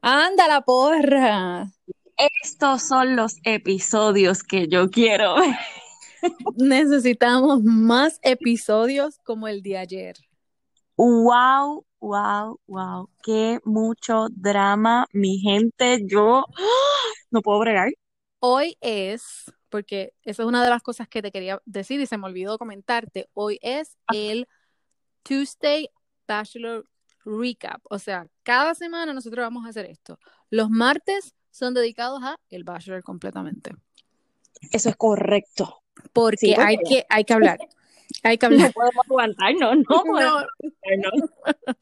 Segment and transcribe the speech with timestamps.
[0.00, 1.66] Anda la porra.
[2.42, 5.56] Estos son los episodios que yo quiero ver.
[6.56, 10.16] Necesitamos más episodios como el de ayer.
[10.96, 13.10] Wow, wow, wow.
[13.22, 16.00] Qué mucho drama, mi gente.
[16.06, 16.44] Yo
[17.30, 17.92] no puedo bregar.
[18.40, 22.18] Hoy es, porque esa es una de las cosas que te quería decir y se
[22.18, 23.28] me olvidó comentarte.
[23.34, 24.46] Hoy es el
[25.24, 25.88] Tuesday
[26.28, 26.84] Bachelor
[27.24, 27.80] Recap.
[27.84, 30.18] O sea, cada semana nosotros vamos a hacer esto.
[30.50, 33.72] Los martes son dedicados a el Bachelor completamente.
[34.72, 35.82] Eso es correcto.
[36.12, 37.58] Porque Sí, porque- hay, que, hay que hablar.
[38.22, 38.72] Hay que No hablar.
[38.72, 41.30] podemos aguantarnos, no podemos aguantarnos.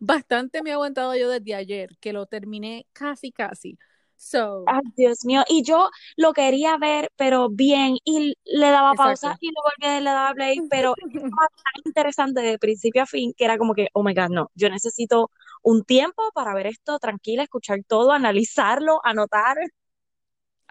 [0.00, 3.78] Bastante me he aguantado yo desde ayer, que lo terminé casi, casi.
[4.22, 5.42] So, Ay, Dios mío.
[5.48, 7.96] Y yo lo quería ver, pero bien.
[8.04, 10.58] Y le daba pausa y luego volvía y le daba play.
[10.70, 14.28] Pero estaba tan interesante de principio a fin que era como que, oh my God,
[14.28, 14.50] no.
[14.54, 15.32] Yo necesito
[15.62, 19.56] un tiempo para ver esto tranquila, escuchar todo, analizarlo, anotar.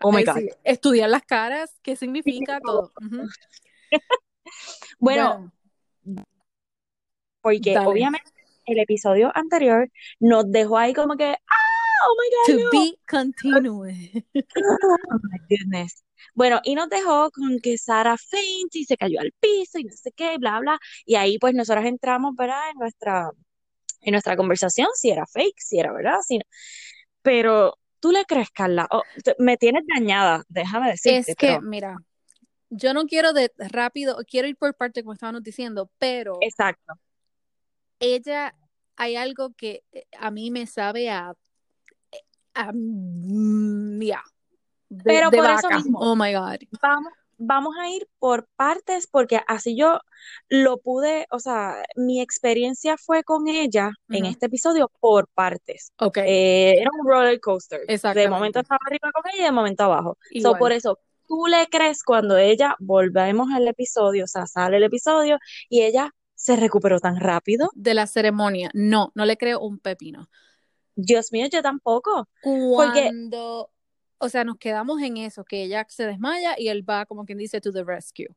[0.01, 0.37] Oh my God.
[0.37, 2.89] sí, estudiar las caras, qué significa todo.
[4.99, 5.51] Bueno,
[7.41, 7.87] porque dale.
[7.87, 8.29] obviamente
[8.65, 11.70] el episodio anterior nos dejó ahí como que, ah,
[12.03, 12.69] oh my God, to no.
[12.71, 14.23] be continued.
[14.35, 16.03] Oh my goodness.
[16.33, 19.93] Bueno, y nos dejó con que Sara faint y se cayó al piso y no
[19.93, 20.79] sé qué, bla, bla.
[21.05, 22.69] Y ahí pues nosotros entramos, ¿verdad?
[22.71, 23.29] En nuestra,
[24.01, 26.43] en nuestra conversación, si era fake, si era verdad, si no.
[27.21, 28.87] Pero, ¿tú le crees, Carla?
[28.91, 31.61] Oh, te- me tienes dañada, déjame decirte, Es que, pero...
[31.61, 31.97] mira,
[32.69, 36.93] yo no quiero de rápido, quiero ir por parte como estábamos diciendo, pero Exacto.
[37.99, 38.55] ella,
[38.95, 41.33] hay algo que eh, a mí me sabe a,
[42.53, 44.23] a mm, ya,
[44.89, 45.99] de, Pero de por eso mismo.
[45.99, 46.57] Oh my God.
[46.81, 49.99] Vamos, vamos a ir por partes porque así yo
[50.49, 54.31] lo pude, o sea, mi experiencia fue con ella en Ujú.
[54.33, 55.91] este episodio por partes.
[55.99, 57.81] Ok, Eh, era un roller coaster.
[57.81, 58.29] De Exactamente.
[58.29, 60.17] momento estaba arriba con ella y de momento abajo.
[60.41, 64.83] So, por eso, tú le crees cuando ella, volvemos al episodio, o sea, sale el
[64.83, 65.37] episodio
[65.69, 67.69] y ella se recuperó tan rápido.
[67.75, 70.27] De la ceremonia, no, no le creo un pepino.
[70.95, 72.27] Dios mío, yo tampoco.
[72.41, 73.71] Porque, Cuando,
[74.17, 77.37] o sea, nos quedamos en eso, que ella se desmaya y él va, como quien
[77.37, 78.27] dice, to the rescue.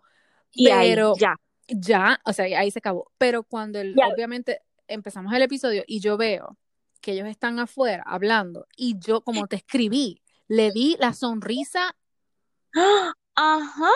[0.53, 1.37] y ahí, Pero ya.
[1.69, 3.10] ya, o sea, ahí se acabó.
[3.19, 4.06] Pero cuando Ya.
[4.09, 6.56] obviamente empezamos el episodio y yo veo
[7.00, 11.94] que ellos están afuera hablando y yo, como te escribí, le di la sonrisa.
[13.34, 13.91] Ajá.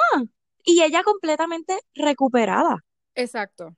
[0.64, 2.84] Y ella completamente recuperada.
[3.14, 3.74] exacto.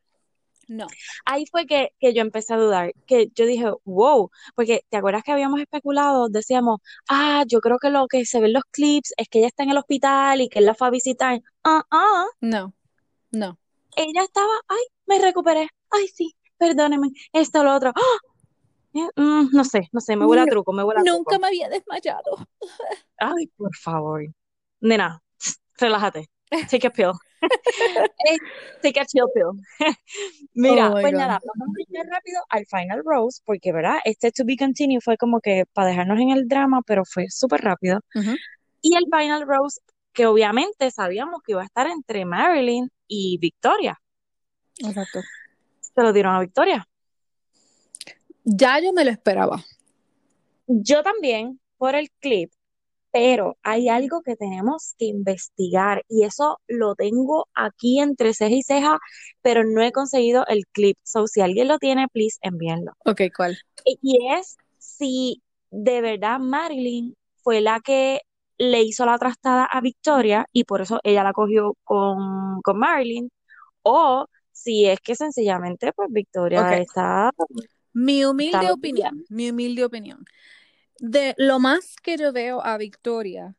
[0.70, 0.86] No,
[1.24, 5.24] Ahí fue que, que yo empecé a dudar, que yo dije, wow, porque te acuerdas
[5.24, 9.12] que habíamos especulado, decíamos, ah, yo creo que lo que se ve en los clips
[9.16, 11.40] es que ella está en el hospital y que él la fue a visitar.
[11.64, 12.72] Ah, ah, no,
[13.32, 13.58] no.
[13.96, 17.90] ella estaba, ay, me recuperé, ay, sí, perdóneme, esto, lo otro.
[17.96, 18.18] ¡Ah!
[18.94, 21.40] Eh, mm, no sé, no sé, me huele a truco, me huele a Nunca truco.
[21.40, 22.46] me había desmayado.
[23.18, 24.24] Ay, por favor.
[24.80, 25.20] Nena,
[25.78, 26.30] relájate.
[26.70, 27.12] Take a pill.
[28.82, 29.52] Take a chill pill.
[30.54, 31.18] Mira, Oh pues God.
[31.18, 33.98] nada, vamos a ir rápido al final rose, porque, ¿verdad?
[34.04, 37.60] Este To Be Continued fue como que para dejarnos en el drama, pero fue súper
[37.62, 38.00] rápido.
[38.82, 39.80] Y el final rose,
[40.12, 43.98] que obviamente sabíamos que iba a estar entre Marilyn y Victoria.
[44.78, 45.20] Exacto.
[45.80, 46.86] Se lo dieron a Victoria.
[48.44, 49.62] Ya yo me lo esperaba.
[50.66, 52.50] Yo también, por el clip,
[53.12, 58.62] pero hay algo que tenemos que investigar y eso lo tengo aquí entre ceja y
[58.62, 58.98] ceja,
[59.42, 60.96] pero no he conseguido el clip.
[61.02, 62.92] So, si alguien lo tiene, please envíenlo.
[63.04, 63.58] Ok, ¿cuál?
[63.84, 68.20] Y y es si de verdad Marilyn fue la que
[68.58, 73.30] le hizo la trastada a Victoria y por eso ella la cogió con, con Marilyn,
[73.82, 77.30] o si es que sencillamente pues Victoria está,
[77.94, 80.24] Mi humilde está opinión, mi humilde opinión.
[81.00, 83.56] De lo más que yo veo a Victoria,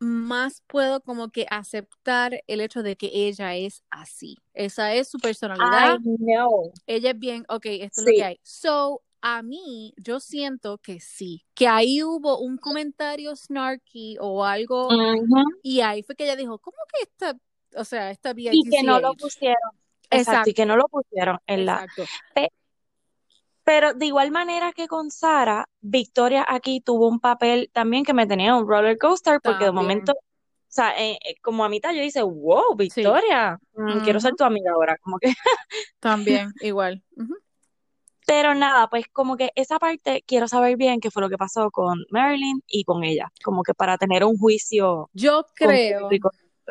[0.00, 4.38] más puedo como que aceptar el hecho de que ella es así.
[4.54, 6.00] Esa es su personalidad.
[6.00, 6.72] I know.
[6.88, 8.40] Ella es bien, ok, esto es lo que hay.
[8.42, 14.88] So, a mí, yo siento que sí, que ahí hubo un comentario snarky o algo,
[15.62, 17.38] y ahí fue que ella dijo, ¿cómo que esta,
[17.76, 19.56] o sea, esta Y que no lo pusieron.
[20.10, 21.84] Exacto, y que no lo pusieron en la.
[21.84, 22.02] exacto.
[23.70, 28.12] Pe- Pero de igual manera que con Sara, Victoria aquí tuvo un papel también que
[28.12, 30.16] me tenía un roller coaster, porque de momento, o
[30.68, 33.00] sea, eh, eh, como a mitad yo dice, wow, Sí.
[33.02, 33.58] Victoria,
[34.02, 35.28] quiero ser tu amiga ahora, como que.
[36.00, 37.02] También, igual.
[38.26, 41.70] Pero nada, pues como que esa parte quiero saber bien qué fue lo que pasó
[41.70, 46.08] con Marilyn y con ella, como que para tener un juicio Yo creo.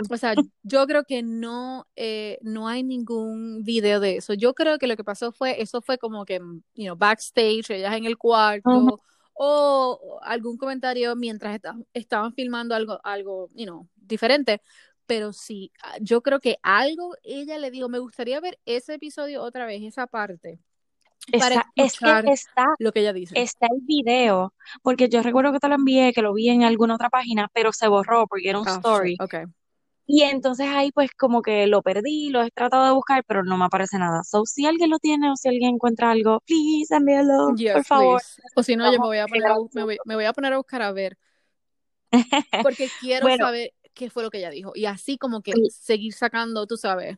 [0.10, 4.34] O sea, yo creo que no, eh, no hay ningún video de eso.
[4.34, 6.40] Yo creo que lo que pasó fue, eso fue como que,
[6.76, 9.00] you know, backstage, ellas en el cuarto,
[9.34, 14.62] o algún comentario mientras está- estaban filmando algo, algo, you know, diferente.
[15.06, 19.42] Pero sí, ah, yo creo que algo ella le dijo, me gustaría ver ese episodio
[19.42, 20.60] otra vez, esa parte,
[21.32, 23.40] para Está, es que está, lo que ella dice.
[23.40, 26.96] está el video, porque yo recuerdo que te lo envié, que lo vi en alguna
[26.96, 29.18] otra página, pero se borró porque era un shit, story.
[29.20, 29.46] okay.
[30.10, 33.58] Y entonces ahí pues como que lo perdí, lo he tratado de buscar, pero no
[33.58, 34.24] me aparece nada.
[34.24, 38.22] So, si alguien lo tiene o si alguien encuentra algo, please envíalo, por Yes, favor.
[38.22, 38.40] please.
[38.56, 40.34] O si no, yo me voy a poner a, bu- me voy, me voy a
[40.34, 41.18] poner a buscar a ver,
[42.62, 44.72] porque quiero Bueno, saber qué fue lo que ella dijo.
[44.76, 47.18] Y así como que y- seguir sacando, tú sabes.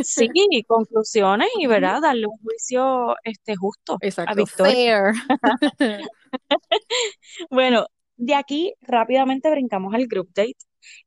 [0.00, 0.28] sí,
[0.66, 4.76] conclusiones y verdad, darle un juicio este justo a Exacto, Victoria.
[4.84, 5.12] fair.
[7.50, 7.86] Bueno,
[8.16, 10.54] de aquí rápidamente brincamos al group date.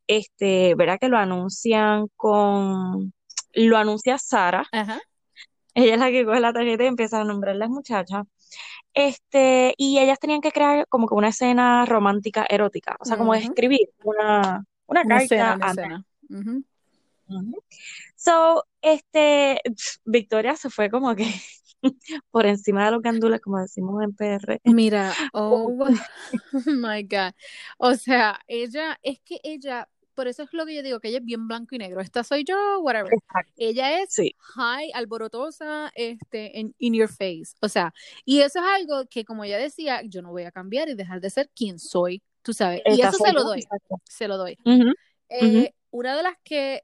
[0.08, 3.14] Este, verá que lo anuncian con,
[3.54, 4.66] lo anuncia Sara.
[4.72, 5.00] Ajá.
[5.76, 8.26] Ella es la que coge la tarjeta y empieza a nombrar las muchachas.
[8.94, 13.36] Este, y ellas tenían que crear como que una escena romántica erótica, o sea, como
[13.36, 16.06] escribir una, una Una escena, carta escena.
[16.30, 16.64] Ujú.
[18.16, 19.62] So, este,
[20.04, 21.32] Victoria se fue como que
[22.32, 24.60] por encima de los gandules, como decimos en PR.
[24.64, 25.74] Mira, oh
[26.66, 27.34] my God.
[27.78, 31.20] O sea, ella, es que ella, por eso es lo que yo digo, que ella
[31.20, 32.02] es bien blanco y negro.
[32.02, 33.14] Esta soy yo, whatever.
[33.14, 37.56] Exacto, Ella es sí, high, alborotosa, este, en in your face.
[37.62, 37.94] O sea,
[38.26, 41.22] y eso es algo que, como ella decía, yo no voy a cambiar y dejar
[41.22, 42.82] de ser quien soy, tú sabes.
[42.86, 43.68] Y esta eso soy se lo doy,
[44.04, 44.58] se lo doy.
[44.66, 44.96] Ujú, ujú.
[45.30, 46.84] Eh, una de las que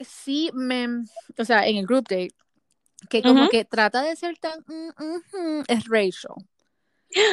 [0.00, 0.88] sí me,
[1.38, 2.34] o sea, en el group date,
[3.12, 3.48] que como Ujú.
[3.48, 6.36] que trata de ser tan, mm, ujú, es Rachel.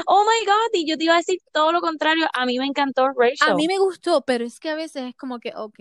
[0.07, 2.27] Oh my God, y yo te iba a decir todo lo contrario.
[2.33, 3.07] A mí me encantó
[3.39, 3.53] A Rachel.
[3.53, 5.79] mí me gustó, pero es que a veces es como que, ok,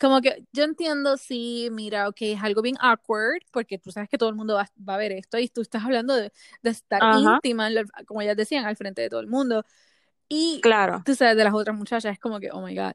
[0.00, 4.18] como que yo entiendo, sí, mira, ok, es algo bien awkward, porque tú sabes que
[4.18, 6.32] todo el mundo va, va a ver esto y tú estás hablando de,
[6.62, 7.68] de estar Ajá, íntima,
[8.06, 9.64] como ellas decían, al frente de todo el mundo.
[10.28, 11.04] Y claro.
[11.04, 12.92] tú sabes, de las otras muchachas es como que, oh my God.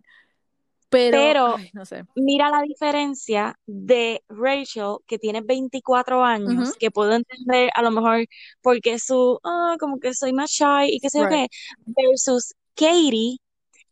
[0.89, 2.03] Pero, Pero ay, no sé.
[2.15, 8.25] mira la diferencia de Rachel, que tiene 24 años, que puedo entender a lo mejor
[8.61, 11.49] porque su, ah, como que soy más shy y qué sé yo Right.
[11.51, 13.37] qué, versus Katie,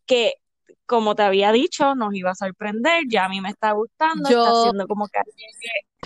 [0.06, 0.34] que
[0.86, 4.50] como te había dicho, nos iba a sorprender, ya a mí me está gustando, está
[4.50, 5.18] haciendo como que,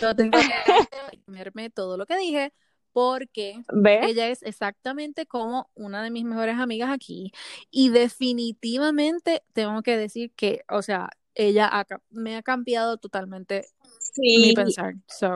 [0.01, 0.53] yo tengo que
[1.25, 2.53] comerme todo lo que dije
[2.93, 4.07] porque ¿ves?
[4.07, 7.31] ella es exactamente como una de mis mejores amigas aquí
[7.69, 13.65] y definitivamente tengo que decir que, o sea, ella ha me ha cambiado totalmente
[14.17, 14.95] mi pensar.
[15.07, 15.33] So,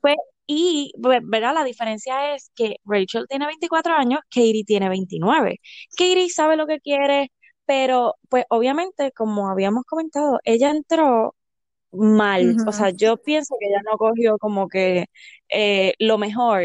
[0.00, 0.16] pues,
[0.46, 5.60] y la diferencia es que Rachel tiene 24 años, Katie tiene 29.
[5.96, 7.30] Katie sabe lo que quiere,
[7.66, 11.34] pero pues obviamente, como habíamos comentado, ella entró
[11.92, 12.56] mal.
[12.66, 15.06] O sea, yo pienso que ella no cogió como que
[15.48, 16.62] eh, lo mejor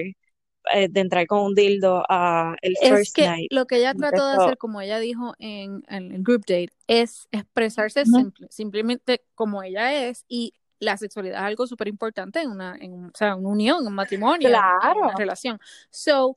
[0.74, 3.52] eh, de entrar con un dildo a el Es first que night.
[3.52, 7.28] lo que ella trató de hacer, como ella dijo en, en el group date, es
[7.32, 12.76] expresarse simple- simplemente como ella es y la sexualidad es algo súper importante en una,
[12.80, 14.68] en, o sea, una unión, un matrimonio,
[15.02, 15.60] una relación.
[15.92, 16.36] So,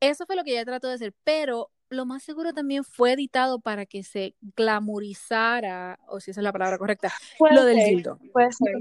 [0.00, 3.60] eso fue lo que ella trató de hacer, pero lo más seguro también fue editado
[3.60, 7.12] para que se glamorizara, o si esa es la palabra correcta,
[7.50, 8.74] lo del dildo, puede ser.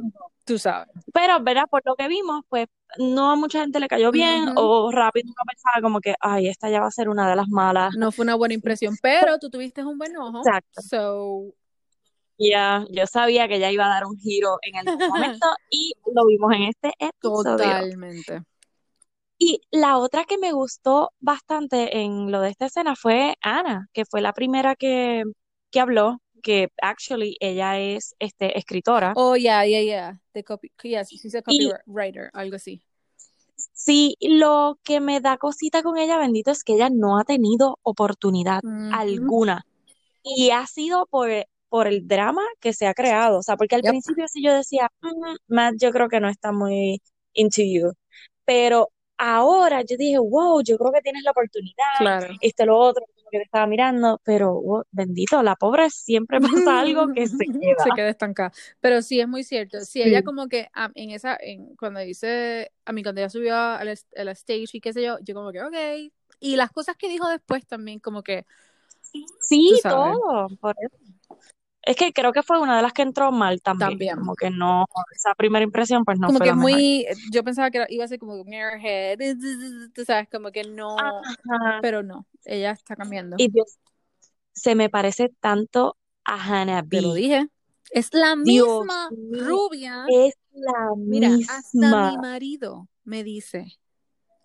[0.45, 0.87] tú sabes.
[1.13, 1.63] Pero, ¿verdad?
[1.69, 2.67] Por lo que vimos, pues
[2.97, 6.69] no a mucha gente le cayó bien o rápido uno pensaba como que, ay, esta
[6.69, 7.93] ya va a ser una de las malas.
[7.97, 10.81] No fue una buena impresión, pero tú tuviste un buen ojo, Exacto.
[10.81, 11.53] so,
[12.37, 16.25] Ya, yo sabía que ya iba a dar un giro en algún momento y lo
[16.27, 17.57] vimos en este episodio.
[17.57, 18.43] totalmente.
[19.39, 24.03] Y la otra que me gustó bastante en lo de esta escena fue Ana, que
[24.05, 25.23] fue la primera que,
[25.71, 29.13] que habló, que actually ella es este, escritora.
[29.15, 30.13] Oh, yeah, yeah, yeah.
[30.33, 32.81] The copy, yes, she's a copywriter, algo así.
[33.73, 37.77] sí, lo que me da cosita con ella, bendito, es que ella no ha tenido
[37.83, 38.89] oportunidad Ujú.
[38.91, 39.63] alguna.
[40.23, 41.29] Y ha sido por,
[41.69, 43.39] por el drama que se ha creado.
[43.39, 43.91] O sea, porque al Yep.
[43.91, 47.01] principio sí yo decía, "Mm, Matt, yo creo que no está muy
[47.33, 47.93] into you.
[48.45, 52.33] Pero ahora yo dije, wow, yo creo que tienes la oportunidad, Claro.
[52.41, 57.13] esto, lo otro, que te estaba mirando, pero wow, bendito, la pobre siempre pasa algo
[57.13, 57.95] que se Se queda.
[57.95, 58.51] queda estancada.
[58.79, 59.81] Pero sí, es muy cierto.
[59.81, 63.55] Sí, ella como que ah, en esa, en, cuando dice, a mí cuando ella subió
[63.55, 66.11] a la, a la stage y qué sé yo, yo como que, ok.
[66.39, 68.45] Y las cosas que dijo después también como que,
[69.41, 70.95] Sí, todo, por eso.
[71.81, 74.15] Es que creo que fue una de las que entró mal también, también.
[74.15, 76.71] como que no, esa primera impresión pues no Como fue que la es mejor.
[76.71, 79.17] muy, yo pensaba que iba a ser como un airhead,
[79.93, 81.79] tú sabes, como que no, Ajá.
[81.81, 83.35] pero no, ella está cambiando.
[83.37, 83.77] Y Dios,
[84.53, 87.19] se me parece tanto a Hannah Te lo B.
[87.21, 87.47] dije.
[87.91, 90.05] Es la Dios misma rubia.
[90.09, 92.11] es la Mira, hasta misma.
[92.11, 93.65] mi marido me dice.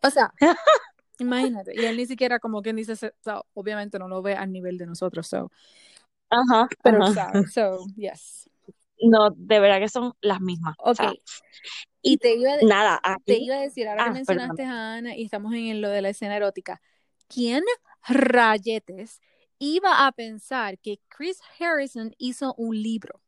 [0.02, 0.32] O sea,
[1.18, 1.72] Imagínate.
[1.76, 4.86] Y él ni siquiera como quien dice, so, obviamente no lo ve al nivel de
[4.86, 5.50] nosotros, so.
[6.30, 7.32] Ajá, Pero ajá.
[7.52, 8.48] so, yes.
[9.00, 10.74] No, de verdad que son las mismas.
[10.78, 10.96] O Ok.
[10.96, 11.12] sea,
[12.02, 14.70] Y te iba, de- nada, te iba a decir, ahora que Ah, mencionaste perdón.
[14.72, 16.80] a Ana y estamos en lo de la escena erótica,
[17.28, 17.62] ¿quién
[18.06, 19.20] rayetes
[19.58, 23.20] iba a pensar que Chris Harrison hizo un libro?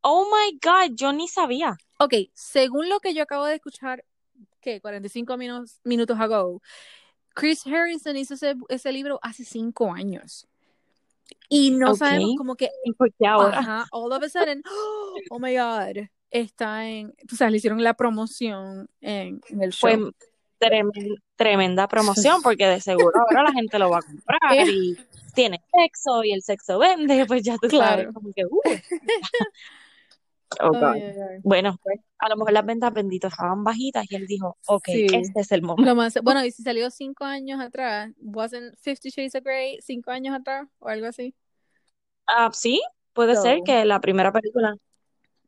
[0.00, 1.76] Oh my God, yo ni sabía.
[1.98, 4.04] Ok, según lo que yo acabo de escuchar,
[4.60, 6.62] que 45 minutos, minutos ago,
[7.34, 10.46] Chris Harrison hizo ese, ese libro hace cinco años.
[11.48, 11.98] Y no Ok.
[11.98, 13.58] sabemos como que, ¿Y por qué ahora?
[13.58, 14.62] ajá, all of a sudden,
[15.30, 19.90] oh my God, está en, tú sabes, le hicieron la promoción en, en el show.
[19.90, 20.12] Fue
[20.60, 24.96] tremen- tremenda promoción porque de seguro ahora la gente lo va a comprar y
[25.34, 28.12] tiene sexo y el sexo vende, pues ya tú sabes, Claro.
[28.12, 28.60] como que, uh.
[30.60, 30.94] Oh, God.
[30.94, 31.38] Ay, ay, ay.
[31.42, 35.06] Bueno, pues a lo mejor las ventas benditas estaban bajitas y él dijo, ok, Sí.
[35.12, 35.94] este es el momento.
[35.94, 40.34] Más, bueno, y si salió cinco años atrás, ¿wasn't Fifty Shades of Grey cinco años
[40.34, 41.34] atrás o algo así?
[42.26, 42.80] Ah, sí,
[43.12, 44.74] puede So, ser que la primera película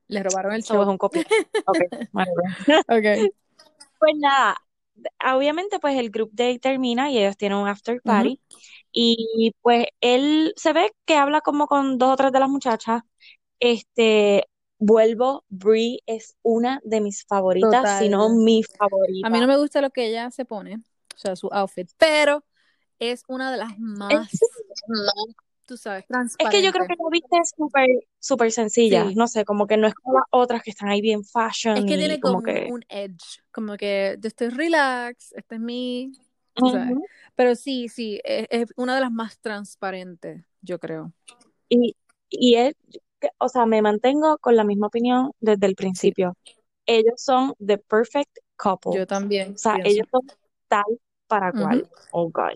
[0.08, 0.82] Le robaron el es show.
[0.82, 0.96] un.
[0.96, 1.12] Ok,
[2.12, 2.82] bueno, bueno.
[2.88, 3.32] Ok.
[3.98, 4.56] Pues nada,
[5.34, 8.40] obviamente pues el group day termina y ellos tienen un after party
[8.92, 13.02] y pues él se ve que habla como con dos o tres de las muchachas.
[13.60, 14.46] Este,
[14.80, 19.28] vuelvo, Brie es una de mis favoritas, si no mi favorita.
[19.28, 22.42] A mí no me gusta lo que ella se pone, o sea, su outfit, pero
[22.98, 24.40] es una de las más, Es,
[25.66, 26.04] tú sabes,
[26.38, 29.14] es que yo creo que la viste súper, súper sencilla, Sí.
[29.14, 31.86] no sé, como que no es como las otras que están ahí bien Es fashion
[31.86, 32.68] que y tiene como como que...
[32.70, 36.12] un edge, como que yo estoy relax, este es mi.
[37.36, 41.12] Pero sí, sí, es, es una de las más transparentes, yo creo.
[41.68, 41.94] Y,
[42.28, 42.74] y es,
[43.38, 46.36] o sea, me mantengo con la misma opinión desde el principio.
[46.86, 48.92] Ellos son the perfect couple.
[48.96, 49.90] yo también O sea, pienso.
[49.90, 50.22] ellos son
[50.68, 50.84] tal
[51.26, 51.88] para cual.
[52.12, 52.54] Oh, God.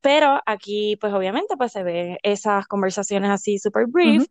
[0.00, 4.22] Pero aquí, pues obviamente, pues se ven esas conversaciones así super brief.
[4.22, 4.30] Ujú.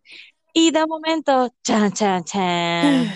[0.53, 3.07] Y de momento, chan, chan, chan,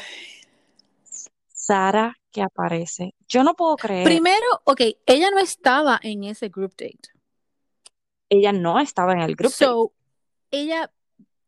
[1.50, 3.14] Sara que aparece.
[3.28, 7.10] Yo no puedo creer, Primero, ok, ella no estaba en ese group date.
[8.30, 9.66] ella no estaba en el group date.
[9.66, 9.94] So,
[10.52, 10.92] ella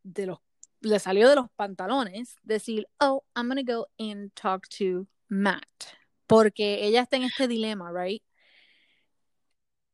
[0.04, 0.40] de los,
[0.82, 5.66] le salió de los pantalones decir, oh, I'm gonna go and talk to Matt.
[6.28, 8.24] Porque ella está en este dilema, right?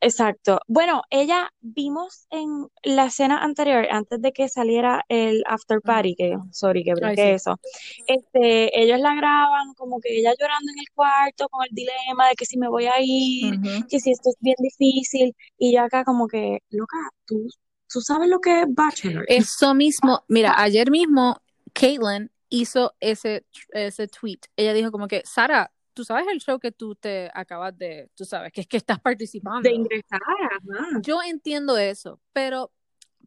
[0.06, 0.60] Exacto.
[0.68, 6.38] Bueno, ella vimos en la escena anterior, antes de que saliera el after party, que,
[6.52, 7.30] sorry, que brinqué sí.
[7.30, 7.60] eso.
[8.06, 12.36] Este, ellos la graban como que ella llorando en el cuarto con el dilema de
[12.36, 13.56] que si me voy a ir,
[13.90, 15.36] que si esto es bien difícil.
[15.58, 17.48] Y yo acá como que, loca, tú,
[17.96, 19.24] tú sabes lo que es Bachelor.
[19.30, 24.40] Eso mismo, mira, ayer mismo Caitlyn hizo ese, ese tweet.
[24.58, 28.26] Ella dijo como que, Sara, tú sabes el show que tú te acabas de, tú
[28.26, 29.70] sabes, que es que estás De participando.
[29.70, 31.00] ingresar, ajá.
[31.02, 32.70] Yo entiendo eso, pero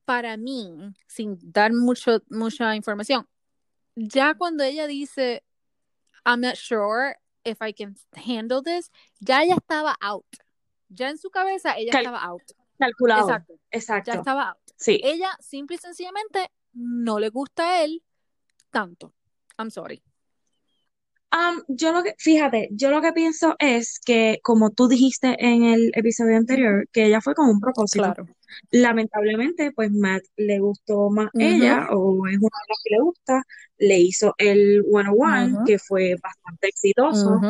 [0.04, 0.70] para mí,
[1.06, 3.26] sin dar mucho, mucha información,
[3.96, 5.42] ya cuando ella dice,
[6.26, 10.26] I'm not sure if I can handle this, ya ella estaba out.
[10.90, 12.42] Ya en su cabeza ella Cal- estaba out.
[12.78, 13.28] Calculado.
[13.28, 14.12] Exacto, ya Exacto.
[14.12, 14.58] estaba out.
[14.76, 15.00] Sí.
[15.02, 18.02] Ella simple y sencillamente no le gusta a él
[18.70, 19.14] tanto.
[19.58, 20.02] I'm sorry.
[21.30, 25.64] Am, yo lo que, fíjate, yo lo que pienso es que, como tú dijiste en
[25.64, 28.04] el episodio anterior, que ella fue con un propósito.
[28.04, 28.26] Claro.
[28.70, 31.42] Lamentablemente, pues Matt le gustó más Ujú.
[31.44, 33.42] ella, o es una de las que le gusta,
[33.78, 35.64] le hizo el 101, Ujú.
[35.64, 37.40] que fue bastante exitoso.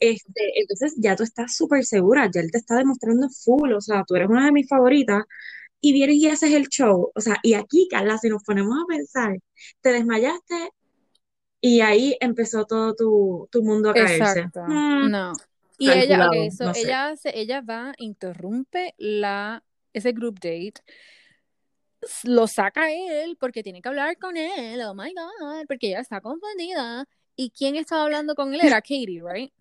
[0.00, 4.04] Este, entonces ya tú estás súper segura, ya él te está demostrando full, o sea,
[4.06, 5.24] tú eres una de mis favoritas,
[5.80, 7.10] y vienes y haces el show.
[7.14, 9.36] O sea, y aquí, Carla, si nos ponemos a pensar,
[9.80, 10.70] te desmayaste
[11.60, 14.40] y ahí empezó todo tu, tu mundo a caerse.
[14.40, 14.60] Exacto.
[14.66, 15.32] Hmm, No.
[15.78, 16.80] Y ella, calculado, ok, so no sé.
[16.82, 20.74] ella hace, ella va, interrumpe la, ese group date,
[22.24, 26.20] lo saca él porque tiene que hablar con él, oh my God, porque ella está
[26.20, 27.04] confundida.
[27.36, 28.60] ¿Y quién estaba hablando con él?
[28.60, 29.52] Era Katie, right?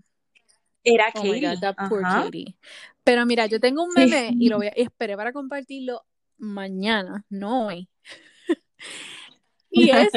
[0.84, 1.58] Era Oh my God, Katie.
[1.62, 2.24] that poor Ajá.
[2.26, 2.56] Katie.
[3.04, 4.02] Pero mira, yo tengo un Sí.
[4.02, 6.04] meme y lo voy a, esperé para compartirlo
[6.38, 7.88] mañana, no hoy.
[9.74, 10.12] Y es,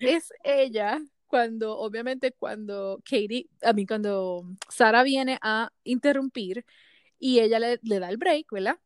[0.00, 0.98] es ella
[1.28, 6.64] cuando, obviamente, cuando Katie, a mí, cuando Sara viene a interrumpir
[7.18, 8.78] y ella le, le da el break, ¿verdad?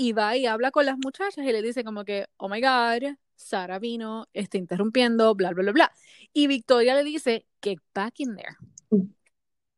[0.00, 3.16] Y va y habla con las muchachas y le dice como que, oh my God,
[3.36, 5.92] Sara vino, está interrumpiendo, bla, bla, bla, bla.
[6.32, 8.56] Y Victoria le dice, get back in there.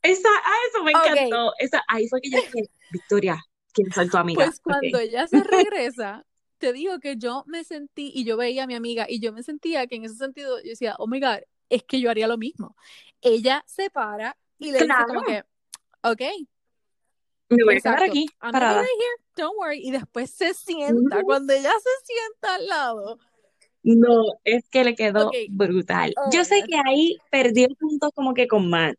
[0.01, 1.53] Esa, ah, eso me encantó.
[1.59, 3.37] Esa, ahí fue que yo dije, Victoria,
[3.73, 4.45] quiero ser tu amiga.
[4.45, 6.25] Pues cuando ella se regresa,
[6.59, 9.43] te digo que yo me sentí, y yo veía a mi amiga, y yo me
[9.43, 11.39] sentía que en ese sentido, yo decía, oh my God,
[11.69, 12.77] es que yo haría lo mismo.
[13.21, 15.27] Ella se para y le dice como Claro.
[15.27, 15.45] que,
[16.09, 16.49] ok,
[17.53, 18.83] me voy a quedar aquí, parada.
[18.83, 19.81] here, don't worry.
[19.83, 23.19] Y después se sienta, cuando ella se sienta al lado.
[23.85, 25.35] No, es que le quedó Ok.
[25.51, 26.15] brutal.
[26.17, 26.67] Oh Yo sé God.
[26.69, 28.97] que ahí perdió puntos como que con Matt,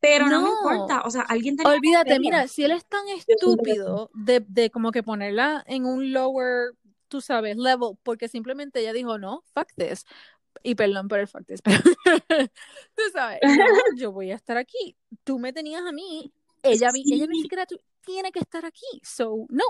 [0.00, 1.02] pero no me No, importa.
[1.04, 5.02] O sea, alguien tenía olvídate, mira, si él es tan estúpido de, de como que
[5.02, 6.72] ponerla en un lower,
[7.08, 10.04] tú sabes, level, porque simplemente ella dijo, no, fuck this.
[10.62, 11.78] Y perdón por el fuck this, pero
[12.96, 13.64] tú sabes, no,
[13.96, 14.96] yo voy a estar aquí.
[15.24, 17.42] Tú me tenías a mí, ella, vi- ella ni Sí.
[17.42, 17.66] siquiera
[18.04, 19.64] tiene que estar aquí, so, no.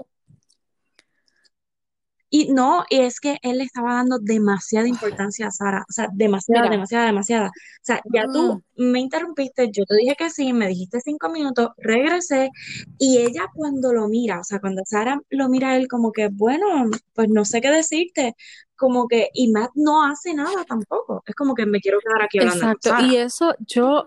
[2.33, 6.09] Y no, y es que él le estaba dando demasiada importancia a Sara, o sea,
[6.13, 7.49] demasiada, Mira, demasiada, demasiada.
[7.49, 7.51] O
[7.83, 11.71] sea, ya mm, tú me interrumpiste, yo te dije que sí, me dijiste cinco minutos,
[11.79, 12.51] regresé,
[12.99, 16.29] y ella cuando lo mira, o sea, cuando Sara lo mira a él como que,
[16.29, 16.67] bueno,
[17.15, 18.37] pues no sé qué decirte,
[18.77, 22.39] como que, y Matt no hace nada tampoco, es como que me quiero quedar aquí
[22.39, 24.07] hablando con exacto, y eso, yo,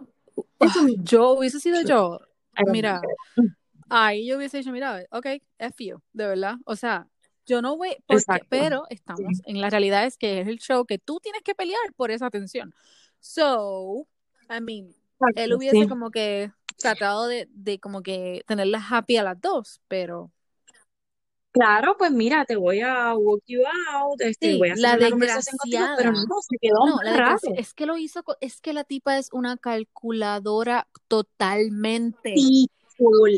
[0.59, 2.21] Eso ah, yo hubiese sido yo,
[2.71, 3.01] mira,
[3.89, 5.27] ahí yo hubiese dicho, mira, ok,
[5.59, 7.07] F you, de verdad, o sea,
[7.45, 10.97] yo no voy, porque, pero estamos, en la realidad es que es el show que
[10.97, 12.73] tú tienes que pelear por esa atención.
[13.19, 14.07] So,
[14.49, 14.95] I mean,
[15.35, 15.87] él hubiese sí.
[15.87, 20.31] como que tratado de, de como que tenerlas happy a las dos, pero
[21.53, 23.61] Claro, pues mira, te voy a walk you
[23.93, 26.25] out, este, sí, voy a hacer la una conversación contigo, pero desgraciada.
[26.27, 27.53] no, se quedó No, la desgracia rato.
[27.55, 33.31] es que lo hizo, co- es que la tipa es una calculadora totalmente, Sí, full,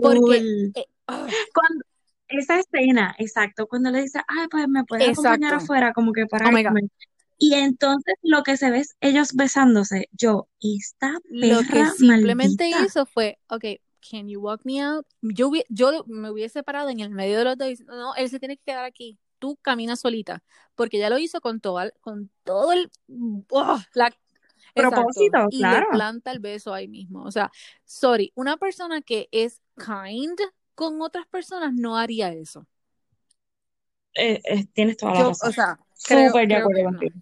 [0.00, 0.72] porque, full.
[0.74, 1.84] eh, ah, Cuando,
[2.28, 6.26] esa escena, exacto, cuando le dice, ay, pues me puedes acompañar exacto, afuera, como que
[6.26, 6.90] para oh my god, irme.
[7.38, 10.08] Y entonces lo que se ve es ellos besándose.
[10.12, 12.78] Yo, esta lo que perra simplemente maldita.
[12.84, 13.64] hizo fue, ok,
[14.00, 15.06] can you walk me out?
[15.22, 18.38] Yo, yo me hubiese parado en el medio de los dos diciendo, no, él se
[18.38, 20.42] tiene que quedar aquí, tú camina solita,
[20.74, 22.90] porque ya lo hizo con todo, el- con todo el,
[23.50, 23.78] ¡oh!
[23.94, 24.10] la,
[24.74, 25.88] Propósito, y le claro.
[25.90, 27.50] planta el beso ahí mismo, o sea,
[27.84, 30.38] sorry, una persona que es kind
[30.74, 32.66] con otras personas no haría eso.
[34.14, 35.52] Eh, eh, tienes toda la Yo, o razón.
[35.52, 36.98] sea, creo, Súper de acuerdo que no.
[36.98, 37.14] contigo.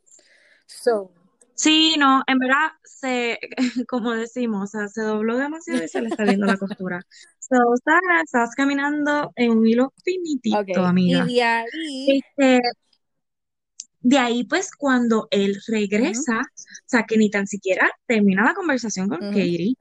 [0.66, 1.12] So,
[1.56, 3.38] Sí, no, en verdad, se,
[3.88, 7.02] como decimos, o sea, se dobló demasiado y se le está viendo la costura.
[7.40, 11.34] So, Sara, estás caminando en un hilo finitito, ok, y amiga.
[11.34, 11.68] de ahí,
[12.06, 12.60] Este,
[14.00, 16.44] de ahí, pues, cuando él regresa, o
[16.86, 19.28] sea, que ni tan siquiera termina la conversación con ujú.
[19.28, 19.74] Katie,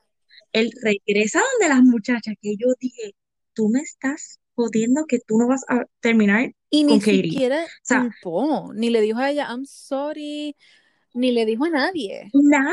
[0.54, 3.16] él regresa donde las muchachas, que yo dije,
[3.54, 7.32] tú me estás jodiendo que tú no vas a terminar Y con ni Katie.
[7.32, 10.56] siquiera O sea, culpó, ni le dijo a ella, I'm sorry,
[11.16, 12.30] ni le dijo a nadie.
[12.34, 12.72] nada.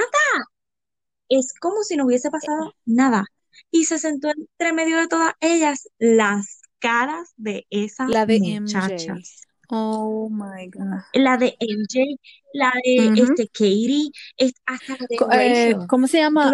[1.29, 3.25] Es como si no hubiese pasado nada.
[3.71, 8.61] Y se sentó entre medio de todas ellas las caras de esas La de MJ.
[8.61, 9.43] muchachas.
[9.69, 11.01] Oh my God.
[11.15, 12.17] La de MJ,
[12.53, 15.87] la de este Katie, es- hasta la de eh, Rachel.
[15.89, 16.51] ¿cómo se llama?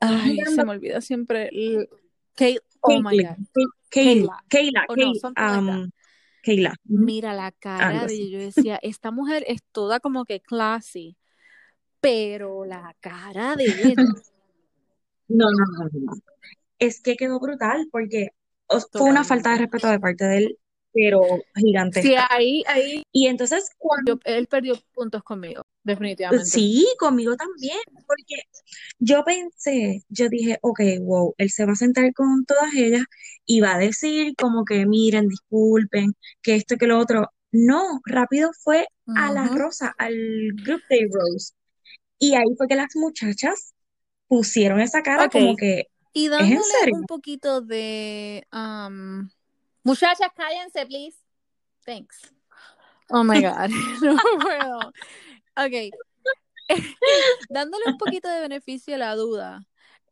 [0.00, 1.50] Ay, se me olvida siempre.
[2.36, 3.36] Kay- oh my God.
[3.52, 4.86] Kay- Kayla, Kayla.
[4.94, 5.92] Kayla, no, like
[6.88, 8.24] Ujú, Mira la Algo cara de así.
[8.24, 8.38] ella.
[8.38, 11.16] Yo decía, esta mujer es toda como que classy,
[12.00, 13.94] pero la cara de ella,
[15.28, 16.12] No, no, no, no.
[16.78, 18.28] Es que quedó brutal porque
[18.92, 20.58] fue una falta de respeto de parte de él,
[20.94, 22.26] pero Sí, gigantesca.
[22.30, 26.46] ahí, ahí Y entonces cuando él perdió puntos conmigo, definitivamente.
[26.46, 28.42] Sí, conmigo también, porque
[28.98, 33.04] yo pensé, yo dije, ok, wow, él se va a sentar con todas ellas
[33.46, 37.28] y va a decir como que miren, disculpen, que esto que lo otro.
[37.52, 39.46] No, rápido fue a la.
[39.46, 40.14] Rosa, al
[40.64, 41.52] Group Day Rose.
[42.18, 43.74] Y ahí fue que las muchachas
[44.26, 46.96] pusieron esa cara como que, y ¿es en dándole serio?
[46.96, 48.46] un poquito de...
[48.52, 49.28] um,
[49.84, 51.16] muchachas, cállense, please.
[51.84, 52.32] Thanks.
[53.10, 53.70] Oh my God,
[54.02, 54.92] no puedo.
[55.56, 55.92] Ok,
[57.48, 59.60] dándole un poquito de beneficio a la duda,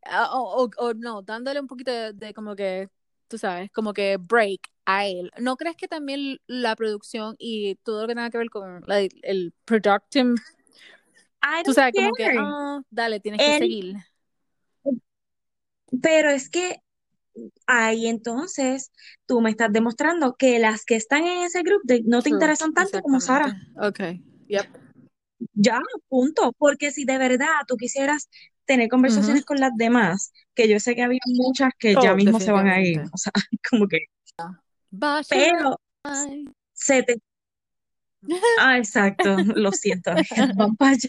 [0.07, 2.89] ah, o, o- o no, dándole un poquito de, de como que,
[3.29, 5.31] tú sabes, como que break a él.
[5.39, 9.01] ¿No crees que también la producción y todo lo que tenga que ver con la-
[9.01, 10.37] el production,
[11.43, 12.39] I tú sabes, como que, care.
[12.39, 13.97] ah, dale, tienes que Él, seguir?
[16.01, 16.81] pero es que
[17.67, 18.91] ahí entonces
[19.27, 22.37] tú me estás demostrando que las que están en ese Group Day no te True,
[22.37, 23.55] interesan tanto como Sara.
[23.81, 24.01] Ok,
[24.49, 24.67] yep.
[25.55, 26.53] Ya, punto.
[26.59, 28.29] Porque si de verdad tú quisieras
[28.65, 32.39] tener conversaciones con las demás, que yo sé que había muchas que ya Oh, mismo
[32.39, 33.33] se van a ir, o sea,
[33.71, 33.99] como que,
[34.91, 35.27] Bachelor.
[35.45, 35.81] pero
[36.73, 37.17] se te...
[38.61, 40.13] Ah, exacto, lo siento,
[40.57, 41.09] van para allá.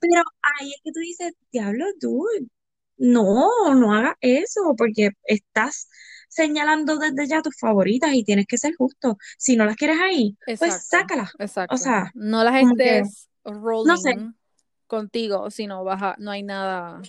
[0.00, 2.48] Pero ahí es que tú dices, diablo, dude,
[2.96, 5.88] no, no hagas eso, porque estás
[6.28, 9.18] señalando desde ya tus favoritas y tienes que ser justo.
[9.36, 11.30] Si no las quieres ahí, pues sácalas.
[11.38, 11.74] exacto.
[11.74, 14.32] O sea, no las como que, estés no sé, rolling
[14.86, 17.02] contigo, sino baja, no hay nada.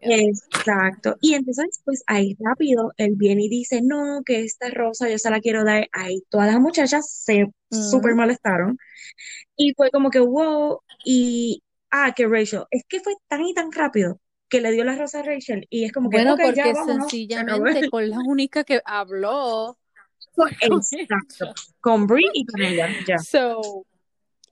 [0.00, 1.16] Exacto.
[1.20, 5.30] Y entonces, pues ahí rápido, él viene y dice, no, que esta rosa yo se
[5.30, 5.88] la quiero dar.
[5.92, 8.78] Ahí todas las muchachas se súper molestaron.
[9.56, 13.70] Y fue como que, wow, y, ah, que Rachel, es que fue tan y tan
[13.70, 14.18] rápido
[14.52, 15.66] que le dio la rosa a Rachel.
[15.70, 17.10] Y es como que, Bueno, ok, ya porque vámonos, acabó.
[17.10, 19.78] sencillamente con la única que habló
[20.60, 21.52] Exacto.
[21.80, 23.16] Con Brie y con ella, ya.
[23.16, 23.86] So,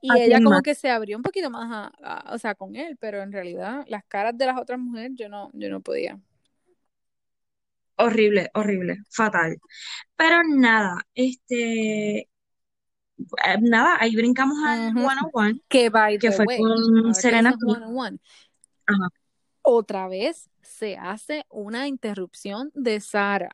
[0.01, 0.63] y ¿A ella como más?
[0.63, 3.85] que se abrió un poquito más a, a- o sea, con él, pero en realidad
[3.89, 6.19] las caras de las otras mujeres yo no, yo no podía.
[7.99, 9.57] Horrible, horrible, fatal.
[10.17, 12.29] Pero nada, este, eh,
[13.61, 15.01] nada, ahí brincamos al Ujú.
[15.01, 18.19] 101, Que by que the fue way, con Serena one on one,
[18.87, 19.09] Ajá.
[19.63, 23.51] Otra vez se hace una interrupción de Sara.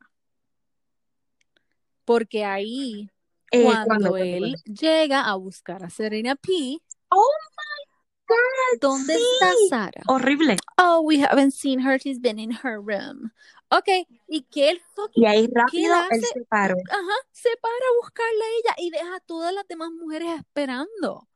[2.04, 3.10] Porque ahí,
[3.50, 7.96] Eh, cuando ¿cuándo, cuándo, él llega a buscar a Serena P, Oh my
[8.28, 9.52] God, ¿dónde está.
[9.68, 10.02] Sara?
[10.08, 10.56] Horrible.
[10.78, 13.32] Oh, we haven't seen her, she's been in her room.
[13.70, 13.88] Ok,
[14.28, 16.76] y que él fucking, Y ahí ¿qué rápido él se paró.
[16.90, 21.28] Ajá, se para a buscarla a ella y deja a todas las demás mujeres esperando.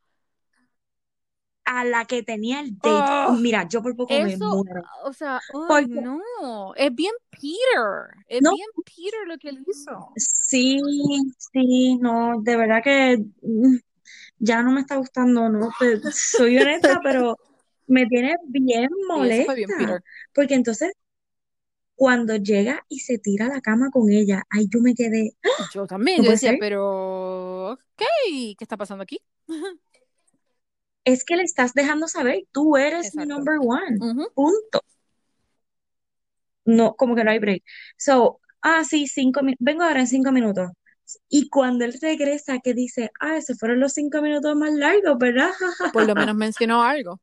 [1.73, 2.89] A la que tenía el date.
[2.89, 4.83] Oh, Mira, yo por poco me muero.
[5.05, 10.13] o sea, Porque, no, es bien Peter, es no, bien Peter lo que él hizo.
[10.17, 10.81] sí,
[11.53, 13.77] sí, no, de verdad que mm,
[14.39, 15.71] ya no me está gustando, no,
[16.13, 17.37] soy honesta, pero
[17.87, 19.55] me tiene bien molesta.
[19.55, 20.03] Peter.
[20.35, 20.93] Porque entonces,
[21.95, 25.69] cuando llega y se tira a la cama con ella, ay, yo me quedé, ¡ah!
[25.75, 26.59] Yo también, no yo decía, ser.
[26.59, 29.21] pero, ok, ¿qué está pasando aquí?
[31.13, 33.99] Es que le estás dejando saber, tú eres mi number one.
[34.35, 34.81] Punto.
[36.65, 37.65] No, como que no hay break.
[37.97, 39.65] So, ah, sí, cinco minutos.
[39.65, 40.71] Vengo ahora en cinco minutos.
[41.29, 45.51] Y cuando él regresa, que dice, ah, esos fueron los cinco minutos más largos, ¿verdad?
[45.93, 47.21] Por lo menos mencionó algo.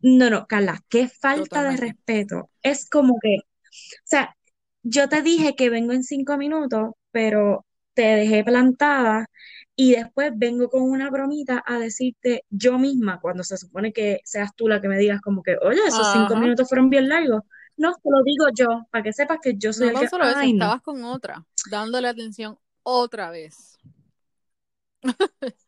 [0.00, 2.50] No, no, Carla, qué falta de respeto.
[2.62, 4.36] Es como que, o sea,
[4.82, 7.64] yo te dije que vengo en cinco minutos, pero
[7.94, 9.28] te dejé plantada
[9.76, 14.50] y después vengo con una bromita a decirte yo misma, cuando se supone que seas
[14.54, 17.42] tú la que me digas como que, oye, esos cinco minutos fueron bien largos.
[17.76, 20.24] No, te lo digo yo, para que sepas que yo soy No el que, solo
[20.24, 23.78] ay, no, estabas con otra, dándole atención otra vez.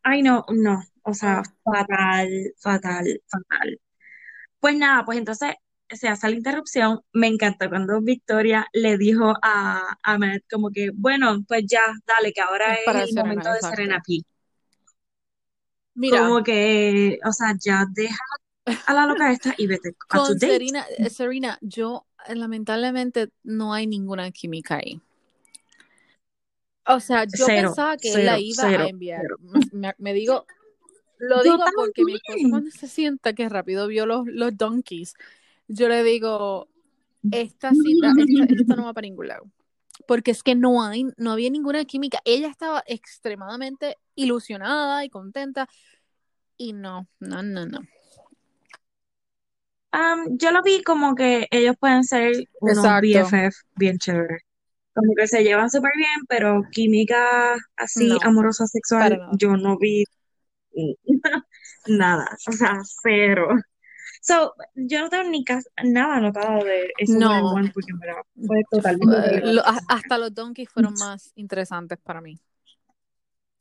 [0.04, 3.80] ay, no, no, o sea, fatal, fatal, fatal.
[4.60, 5.54] Pues nada, pues entonces
[5.90, 7.00] se hace la interrupción.
[7.12, 12.32] Me encantó cuando Victoria le dijo a, a Matt como que, bueno, pues ya, dale,
[12.32, 13.76] que ahora es el Serena, momento de exacto.
[13.76, 14.22] Serena P.
[15.94, 18.18] Mira, Como que, o sea, ya deja
[18.86, 20.46] a la loca esta y vete a tu con date.
[20.46, 25.00] Serena, eh, Serena, yo eh, lamentablemente no hay ninguna química ahí.
[26.88, 29.22] O sea, yo Cero, pensaba que la cero, iba a enviar.
[29.72, 30.46] Me, me digo,
[31.18, 35.14] lo Yo digo porque mi esposo cuando se sienta que rápido vio los, los donkeys,
[35.68, 36.68] yo le digo,
[37.30, 39.50] esta cita, esta, esto no va para ningún lado.
[40.06, 42.18] Porque es que no hay, no había ninguna química.
[42.24, 45.68] Ella estaba extremadamente ilusionada y contenta.
[46.56, 47.80] Y no, no, no, no.
[49.92, 53.08] Am, yo lo vi como que ellos pueden ser unos Exacto.
[53.08, 54.42] BFF bien chéveres.
[54.94, 60.04] Como que se llevan súper bien, pero química así, No, amorosa, sexual, yo no vi
[61.86, 63.48] nada, o sea, cero.
[64.26, 65.44] So, yo no tengo ni
[65.84, 67.52] nada anotado de on No.
[67.52, 67.92] one porque
[68.44, 72.40] fue totalmente lo- hasta los donkeys fueron más interesantes para mí.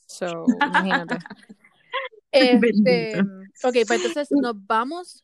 [0.07, 1.17] So, imagínate.
[2.31, 3.21] Este,
[3.63, 5.23] ok, pues entonces nos vamos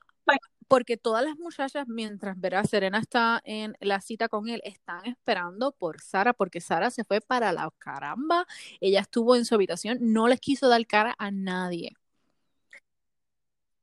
[0.69, 5.73] porque todas las muchachas, mientras verá Serena está en la cita con él, están esperando
[5.73, 8.45] por Sara, porque Sara se fue para la caramba.
[8.79, 11.97] Ella estuvo en su habitación, no les quiso dar cara a nadie.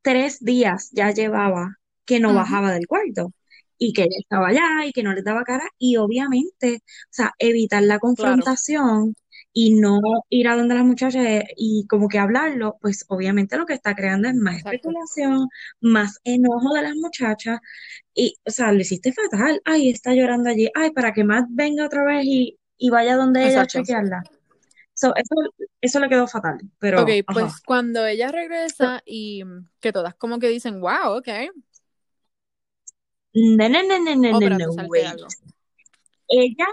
[0.01, 3.33] Tres días ya llevaba que no bajaba del cuarto
[3.77, 7.33] y que ella estaba allá y que no les daba cara y obviamente, o sea,
[7.39, 9.15] evitar la Claro, confrontación
[9.53, 11.25] y no ir a donde las muchachas
[11.57, 14.59] y como que hablarlo, pues obviamente lo que está creando es más exacto.
[14.59, 15.47] especulación,
[15.81, 17.59] más enojo de las muchachas
[18.13, 21.85] y, o sea, lo hiciste fatal, ay, está llorando allí, ay, para que más venga
[21.85, 24.23] otra vez y, y vaya donde ella a chequearla.
[24.99, 25.35] So, eso,
[25.81, 27.33] eso le quedó fatal, pero, Ok, ajá.
[27.33, 29.43] pues cuando ella regresa y
[29.79, 31.29] que todas como que dicen, wow, ok.
[33.33, 35.19] No, no, no, no, no, Oh, no, wait.
[36.27, 36.65] Ella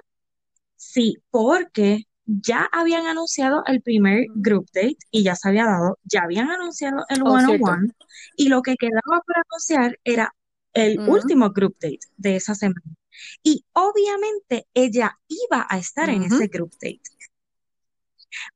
[0.77, 6.23] sí, porque ya habían anunciado el primer group date y ya se había dado, ya
[6.25, 7.73] habían anunciado el Oh, cierto.
[7.73, 7.93] one-on-one
[8.37, 10.35] y lo que quedaba por anunciar era
[10.75, 12.83] el último group date de esa semana.
[13.43, 17.03] Y obviamente ella iba a estar en ese group date.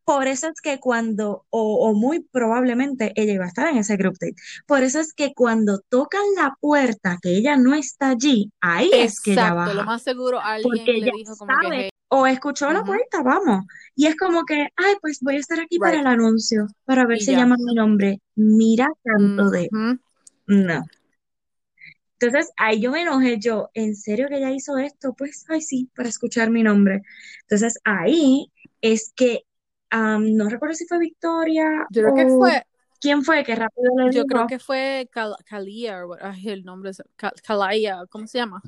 [0.04, 3.96] Por eso es que cuando, o, o muy probablemente ella iba a estar en ese
[3.96, 4.34] group date.
[4.66, 9.20] Por eso es que cuando tocan la puerta, que ella no está allí, ahí es
[9.20, 9.84] que ella Exacto, lo baja.
[9.84, 13.64] más seguro alguien Porque le ella dijo como que, hey, o escuchó la puerta, vamos.
[13.94, 17.18] Y es como que, ay, pues voy a estar aquí para el anuncio, para ver
[17.18, 17.38] y si ya.
[17.38, 18.20] llaman mi nombre.
[18.34, 19.68] Mira tanto de,
[20.46, 20.84] no.
[22.18, 25.14] Entonces ahí yo me enojé, yo, ¿en serio que ella hizo esto?
[25.14, 27.02] Pues, ay, sí, para escuchar mi nombre.
[27.42, 28.50] Entonces ahí
[28.82, 29.44] es que,
[29.90, 32.66] am, no recuerdo si fue Victoria Yo creo que fue,
[33.00, 37.02] quién fue que rápido le yo creo que fue Cal Kalia, ay, el nombre es
[38.08, 38.62] ¿cómo se llama?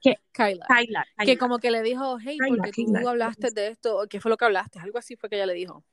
[0.00, 0.66] que Kyla.
[0.68, 4.36] Kyla, Que como que le dijo, hey, porque tú hablaste de esto, ¿qué fue lo
[4.36, 4.78] que hablaste?
[4.78, 5.84] Algo así fue que ella le dijo.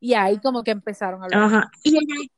[0.00, 1.42] Y ahí como que empezaron a hablar.
[1.42, 1.70] Ajá.
[1.82, 2.28] Y ella,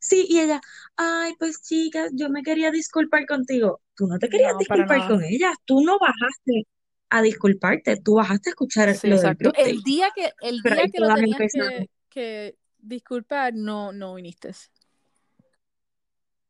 [0.00, 0.60] sí, y ella,
[0.96, 3.80] ay, pues chicas, yo me quería disculpar contigo.
[3.94, 6.66] Tú no te querías No, disculpar con ella, tú no bajaste
[7.12, 9.52] a disculparte, tú bajaste a escuchar Sí, lo exacto.
[9.56, 14.52] El día que, el Pero día que lo tenías que, que disculpar, no, no viniste.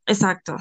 [0.06, 0.56] Exacto.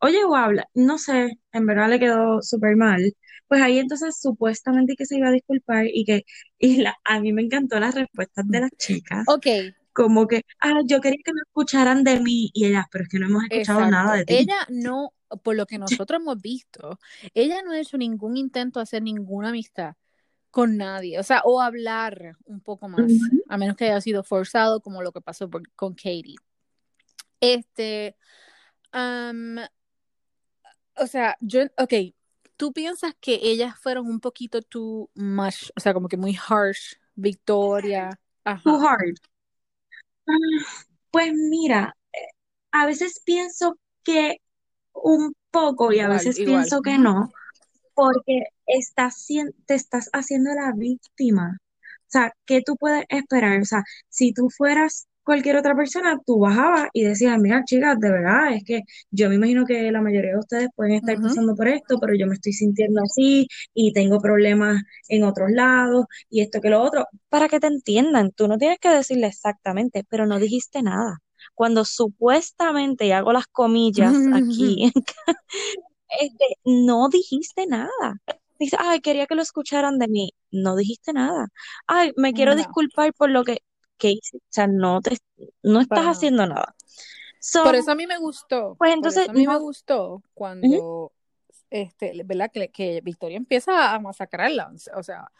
[0.00, 3.14] Oye, habla, no sé, en verdad le quedó súper mal.
[3.48, 6.24] Pues ahí entonces supuestamente que se iba a disculpar y que,
[6.58, 9.46] y la, a mí me encantó las respuestas de las chicas, Ok,
[9.92, 13.18] como que, ah, yo quería que me escucharan de mí y ellas, pero es que
[13.20, 14.34] no hemos escuchado nada de ti.
[14.34, 16.98] Ella no, por lo que nosotros hemos visto,
[17.34, 19.94] ella no ha hecho ningún intento de hacer ninguna amistad
[20.50, 23.12] con nadie, o sea, o hablar un poco más,
[23.48, 26.36] a menos que haya sido forzado, como lo que pasó por- con Katie.
[27.40, 28.16] Este,
[30.96, 31.92] o sea, yo, ok,
[32.56, 36.94] tú piensas que ellas fueron un poquito too much, o sea, como que muy harsh,
[37.14, 38.18] Victoria,
[38.62, 39.16] Too hard.
[40.28, 40.32] Ah,
[41.10, 42.18] Pues mira, eh,
[42.72, 44.40] a veces pienso que
[45.02, 46.62] un poco y a igual, veces igual.
[46.62, 47.30] pienso que no,
[47.94, 49.26] porque estás,
[49.66, 51.58] te estás haciendo la víctima.
[51.82, 53.60] O sea, ¿qué tú puedes esperar?
[53.60, 58.10] O sea, si tú fueras cualquier otra persona, tú bajabas y decías, mira, chicas, de
[58.10, 61.66] verdad, es que yo me imagino que la mayoría de ustedes pueden estar pasando por
[61.68, 66.60] esto, pero yo me estoy sintiendo así y tengo problemas en otros lados y esto
[66.60, 68.30] que lo otro, para que te entiendan.
[68.32, 71.18] Tú no tienes que decirle exactamente, pero no dijiste nada.
[71.54, 74.92] Cuando supuestamente, y hago las comillas aquí,
[76.20, 78.20] este, no dijiste nada.
[78.58, 80.32] Dice, ay, quería que lo escucharan de mí.
[80.50, 81.48] No dijiste nada.
[81.86, 83.62] Ay, me quiero No, disculpar por lo que,
[83.98, 84.38] que hice.
[84.38, 85.18] O sea, no te,
[85.62, 86.74] no estás haciendo nada.
[87.38, 90.22] So, Por eso a mí me gustó, pues por entonces, eso a mí me gustó
[90.34, 91.12] cuando,
[91.70, 92.50] este, ¿verdad?
[92.52, 95.30] Que, que Victoria empieza a masacrarla, o sea,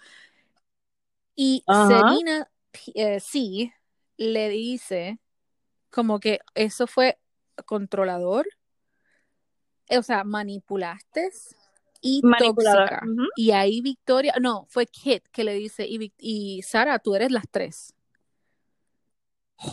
[1.34, 2.50] y ajá, Serena,
[2.94, 3.72] eh, sí,
[4.16, 5.18] le dice
[5.90, 7.18] como que eso fue
[7.64, 8.46] controlador,
[9.90, 11.30] o sea, manipulaste
[12.00, 13.02] y tóxica.
[13.36, 17.44] Y ahí Victoria, no, fue Kit que le dice, y, y Sara, tú eres las
[17.50, 17.94] tres.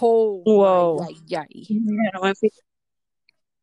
[0.01, 1.03] Oh, Wow.
[1.03, 2.31] ay, ay, no.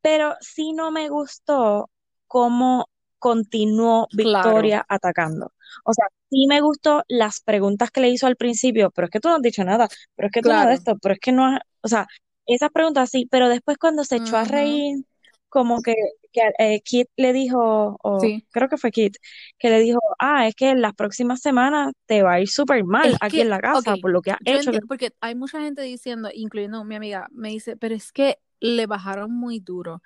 [0.02, 1.90] Pero sí no me gustó
[2.26, 2.86] cómo
[3.18, 4.48] continuó Claro.
[4.48, 5.52] Victoria atacando.
[5.84, 9.20] O sea, sí me gustó las preguntas que le hizo al principio, pero es que
[9.20, 10.74] tú no has dicho nada, pero es que tú no de Claro.
[10.74, 12.06] esto, pero es que no has, o sea,
[12.54, 15.04] esas preguntas sí, pero después cuando se echó a reír,
[15.48, 15.94] como que,
[16.32, 18.46] que eh, Kit le dijo, o Sí.
[18.52, 19.16] creo que fue Kit,
[19.58, 22.84] que le dijo, ah, es que en las próximas semanas te va a ir súper
[22.84, 24.70] mal Es aquí que, en la casa por lo que has yo hecho.
[24.70, 28.86] entiendo, porque hay mucha gente diciendo, incluyendo mi amiga, me dice, pero es que le
[28.86, 30.02] bajaron muy duro.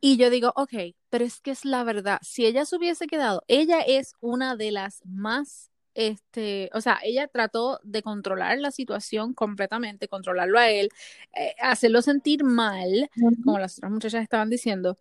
[0.00, 0.74] Y yo digo, ok,
[1.10, 2.18] pero es que es la verdad.
[2.22, 7.26] Si ella se hubiese quedado, ella es una de las más, este, o sea, ella
[7.26, 10.90] trató de controlar la situación completamente, controlarlo a él,
[11.34, 13.10] eh, hacerlo sentir mal,
[13.44, 14.96] como las otras muchachas estaban diciendo.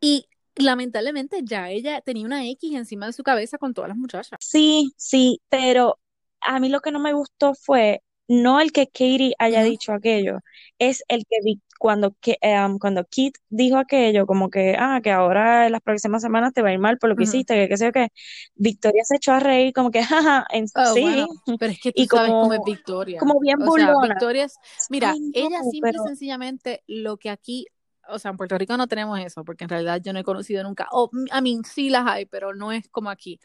[0.00, 4.38] Y lamentablemente ya ella tenía una X encima de su cabeza con todas las muchachas.
[4.40, 5.98] Sí, sí, pero
[6.40, 10.38] a mí lo que no me gustó fue no el que Katie haya dicho aquello,
[10.78, 15.10] es el que vi cuando, que, em, cuando Kit dijo aquello, como que, ah, que
[15.10, 17.68] ahora en las próximas semanas te va a ir mal por lo que hiciste, que
[17.68, 18.08] qué sé yo qué.
[18.54, 21.26] Victoria se echó a reír como que, jaja, en, Oh, sí, bueno,
[21.58, 23.18] pero es que tú y sabes cómo es como, Victoria.
[23.18, 23.96] como bien O sea.
[24.00, 24.54] Victoria es,
[24.90, 27.66] mira, Ay, no, ella simple y sencillamente lo que aquí,
[28.08, 30.62] o sea, en Puerto Rico no tenemos eso, porque en realidad yo no he conocido
[30.62, 33.40] nunca, o, I mean, sí las hay, pero no es como aquí.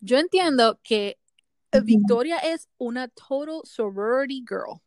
[0.00, 1.18] Yo entiendo que
[1.80, 4.80] Victoria es una total sorority girl,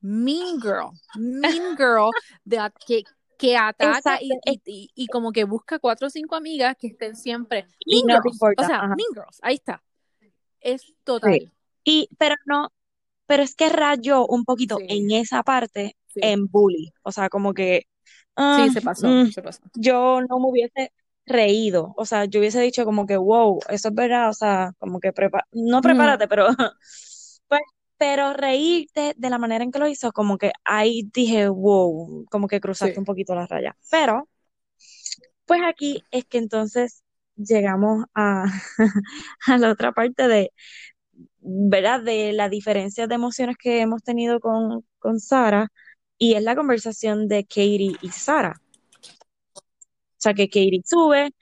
[0.00, 2.10] mean girl, mean girl,
[2.44, 3.04] de que,
[3.38, 8.06] que ataca y, y, como que busca cuatro o cinco amigas que estén siempre mean
[8.06, 9.82] no girls, o sea, ajá, mean girls, ahí está,
[10.60, 10.96] es sí.
[11.04, 11.52] total,
[11.84, 12.72] Y, pero no,
[13.26, 16.20] pero es que rayó un poquito sí, en esa parte sí.
[16.22, 17.86] en bully, o sea, como que
[18.34, 19.60] Sí, ah, se pasó, mm, se pasó.
[19.74, 20.90] yo no me hubiese
[21.26, 25.00] reído, o sea, yo hubiese dicho como que, wow, eso es verdad, o sea, como
[25.00, 26.48] que prepa no prepárate, pero
[27.48, 27.60] pues
[27.98, 32.48] pero reírte de la manera en que lo hizo, como que ahí dije, wow, como
[32.48, 33.00] que cruzaste Sí.
[33.00, 33.76] un poquito la raya.
[33.90, 34.28] Pero,
[35.46, 37.02] pues aquí es que entonces
[37.36, 38.44] llegamos a,
[39.46, 40.52] a la otra parte de,
[41.40, 42.02] ¿verdad?
[42.02, 45.68] De la diferencia de emociones que hemos tenido con, con Sara,
[46.18, 48.62] y es la conversación de Katie y Sara.
[50.22, 51.34] O sea, que Katie sube,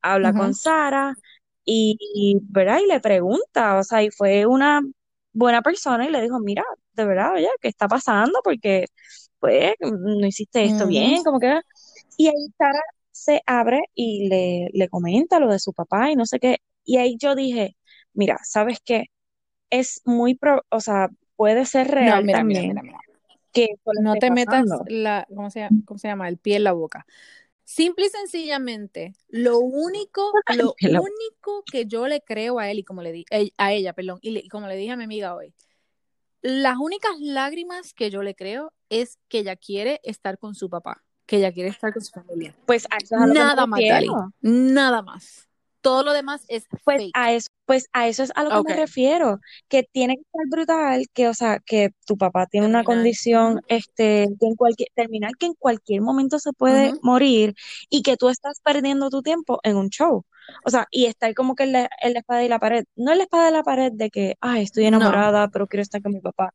[0.00, 1.12] habla con Sara
[1.64, 2.78] y, y, ¿verdad?
[2.84, 4.80] Y le pregunta, o sea, y fue una
[5.32, 8.38] buena persona y le dijo, mira, de verdad, oye, ¿qué está pasando?
[8.44, 8.86] Porque,
[9.40, 11.60] pues, no hiciste esto bien, como que...
[12.16, 16.24] Y ahí Sara se abre y le, le comenta lo de su papá y no
[16.24, 16.58] sé qué.
[16.84, 17.76] Y ahí yo dije,
[18.14, 19.06] mira, ¿sabes qué?
[19.68, 22.98] Es muy, pro, o sea, puede ser real mira, también mira, mira.
[23.52, 23.66] que
[24.00, 26.28] No te metas la, ¿cómo se, llama, ¿cómo se llama?
[26.28, 27.04] El pie en la boca.
[27.70, 33.02] Simple y sencillamente, lo único, lo único que yo le creo a él y como
[33.02, 35.34] le di, eh, a ella, perdón, y, le- y como le dije a mi amiga
[35.34, 35.52] hoy,
[36.40, 41.04] las únicas lágrimas que yo le creo es que ella quiere estar con su papá,
[41.26, 42.56] que ella quiere estar con su familia.
[42.64, 44.08] Pues a eso es a lo que me Nada más, Dali.
[44.40, 45.47] Nada más.
[45.88, 47.10] Todo lo demás es Pues fake.
[47.14, 48.68] a eso, pues a eso es a lo que Ok.
[48.68, 52.82] me refiero, que tiene que estar brutal, que o sea, que tu papá tiene una
[52.82, 52.96] Terminal.
[52.98, 53.66] condición, Ujú.
[53.68, 57.00] este, que en cualquier, terminal que en cualquier momento se puede Ujú.
[57.02, 57.54] morir
[57.88, 60.24] y que tú estás perdiendo tu tiempo en un show.
[60.64, 62.84] O sea, y estar como que en la, en la espada y la pared.
[62.96, 64.88] No en la espada y la pared de que, ay, estoy No.
[64.88, 66.54] enamorada, pero quiero estar con mi papá.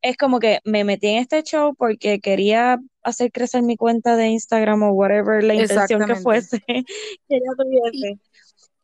[0.00, 4.28] Es como que me metí en este show porque quería hacer crecer mi cuenta de
[4.28, 6.74] Instagram o whatever la intención que fuese que
[7.30, 7.52] ella
[7.92, 8.18] Y tuviese.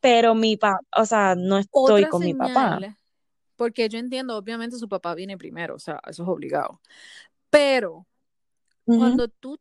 [0.01, 2.79] Pero mi papá, o sea, no estoy otra con mi papá.
[3.57, 6.81] porque yo entiendo, obviamente su papá viene primero, o sea, eso es obligado.
[7.51, 8.07] Pero
[8.85, 9.59] cuando tú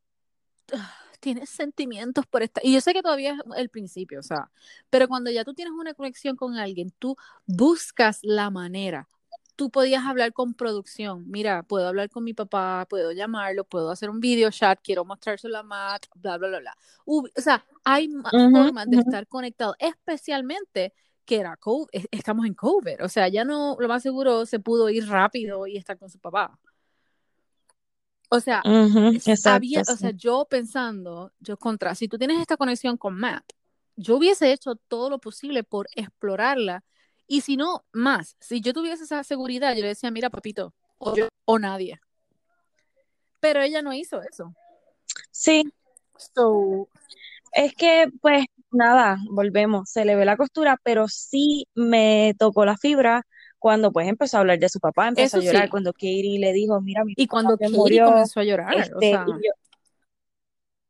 [0.73, 4.51] ah, tienes sentimientos por esta, y yo sé que todavía es el principio, o sea,
[4.89, 9.09] pero cuando ya tú tienes una conexión con alguien, tú buscas la manera.
[9.57, 14.09] Tú podías hablar con producción, mira, puedo hablar con mi papá, puedo llamarlo, puedo hacer
[14.11, 16.77] un video chat, quiero mostrárselo a Matt, bla, bla, bla, bla.
[17.05, 18.09] O sea, hay
[18.51, 20.93] formas de estar conectados, especialmente
[21.25, 24.59] que era COVID, es- estamos en COVID, o sea, ya no, lo más seguro se
[24.59, 26.59] pudo ir rápido y estar con su papá.
[28.29, 28.67] O sea,
[29.11, 33.53] Exacto, había, o sea, yo pensando, yo contra, si tú tienes esta conexión con Matt,
[33.97, 36.83] yo hubiese hecho todo lo posible por explorarla.
[37.27, 41.15] Y si no, más, si yo tuviese esa seguridad, yo le decía, mira, papito, o
[41.15, 41.99] yo o nadie.
[43.39, 44.53] Pero ella no hizo eso.
[45.31, 45.71] Sí,
[46.17, 46.89] So,
[47.53, 52.77] es que, pues, nada, volvemos, se le ve la costura, pero sí me tocó la
[52.77, 53.25] fibra
[53.59, 55.69] cuando, pues, empezó a hablar de su papá, empezó eso a llorar, sí.
[55.69, 58.79] cuando Katie le dijo, mira, mi Y papá cuando Katie murió, comenzó a llorar, o
[58.79, 59.51] este, sea, yo,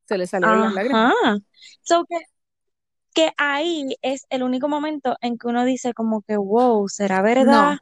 [0.06, 1.14] se le salieron las lágrimas.
[1.82, 2.16] so que,
[3.18, 7.74] que ahí es el único momento en que uno dice como que, wow, ¿será verdad
[7.74, 7.80] No,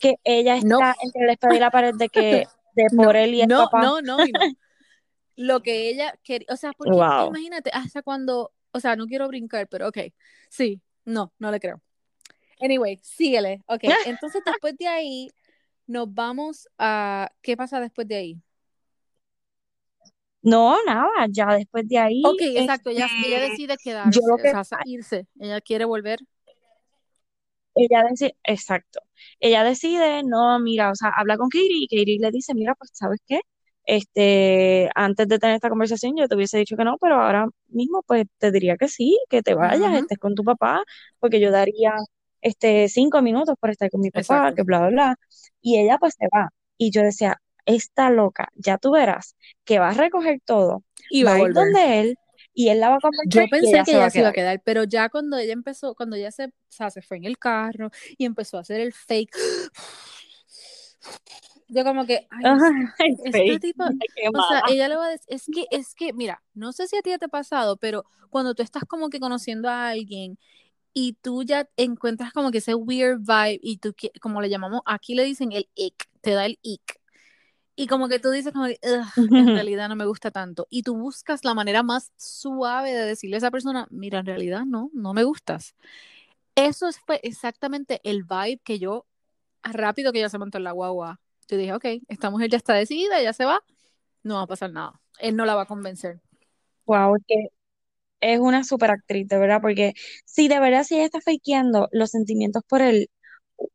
[0.00, 3.20] que ella no, está entre la espada y la pared de que, de por no,
[3.20, 3.82] él y el no, papá?
[3.82, 4.40] no, no y no.
[5.36, 7.26] Lo que ella quería, o sea, porque Wow.
[7.28, 9.98] imagínate, hasta cuando, o sea, no quiero brincar, pero ok,
[10.50, 11.80] sí, no, no le creo.
[12.60, 13.62] Anyway, síguele.
[13.66, 15.30] Ok, entonces después de ahí
[15.86, 18.42] nos vamos a, ¿qué pasa después de ahí?
[20.44, 24.38] No, nada, ya después de ahí, Ok, exacto, este, ella decide quedarse, yo lo o
[24.38, 26.20] que, sea, sa- irse, ella quiere volver.
[27.74, 29.00] ella decide, exacto,
[29.40, 32.90] ella decide, no, mira, o sea, habla con Katie y Katie le dice, mira, pues,
[32.94, 33.40] ¿sabes qué?
[33.86, 38.02] Este, antes de tener esta conversación yo te hubiese dicho que no, pero ahora mismo,
[38.06, 40.82] pues, te diría que sí, que te vayas, estés con tu papá,
[41.18, 41.92] porque yo daría,
[42.42, 44.54] este, cinco minutos por estar con mi papá, Exacto.
[44.54, 45.16] que bla, bla, bla,
[45.60, 49.90] y ella, pues, se va, y yo decía, esta loca, ya tú verás que va
[49.90, 52.18] a recoger todo, Y va va a ir donde él,
[52.52, 54.18] y él la va a Yo convencer y pensé ella que se va ella se
[54.20, 54.62] iba a quedar.
[54.64, 57.90] pero ya cuando ella empezó, cuando ella se, o sea, se fue en el carro
[58.16, 59.36] y empezó a hacer el fake,
[61.68, 62.94] yo como que, ay, Ajá,
[63.32, 66.42] fake, tipa, qué o sea, ella le va a decir, es que, es que, mira,
[66.54, 69.68] no sé si a ti te ha pasado, pero cuando tú estás como que conociendo
[69.68, 70.38] a alguien
[70.92, 75.14] y tú ya encuentras como que ese weird vibe y tú, como le llamamos, aquí
[75.14, 77.00] le dicen el ick, te da el ick.
[77.76, 80.66] Y como que tú dices como que, "Ugh, en realidad no me gusta tanto.
[80.70, 84.64] Y tú buscas la manera más suave de decirle a esa persona, mira, en realidad
[84.64, 85.74] no, no me gustas.
[86.54, 89.06] Eso es- fue exactamente el vibe que yo,
[89.64, 92.74] rápido que ella se montó en la guagua, yo dije, ok, esta mujer ya está
[92.74, 93.62] decidida, ya se va,
[94.22, 95.00] no va a pasar nada.
[95.18, 96.20] Él no la va a convencer.
[96.86, 97.34] Wow, es que
[98.20, 99.94] es una super actriz, de verdad, porque
[100.24, 103.10] si de verdad si ella está fakeando los sentimientos por él,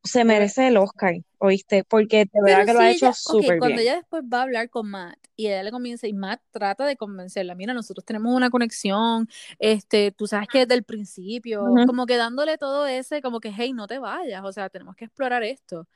[0.04, 1.84] se merece el Oscar, ¿oíste?
[1.84, 3.60] Porque de verdad que lo ha hecho súper okay, bien.
[3.60, 6.86] Cuando ella después va a hablar con Matt y ella le comienza y Matt trata
[6.86, 9.28] de convencerla, mira, nosotros tenemos una conexión,
[9.58, 13.74] este, tú sabes que desde el principio, como que dándole todo ese, como que, hey,
[13.74, 15.88] no te vayas, o sea, tenemos que explorar esto.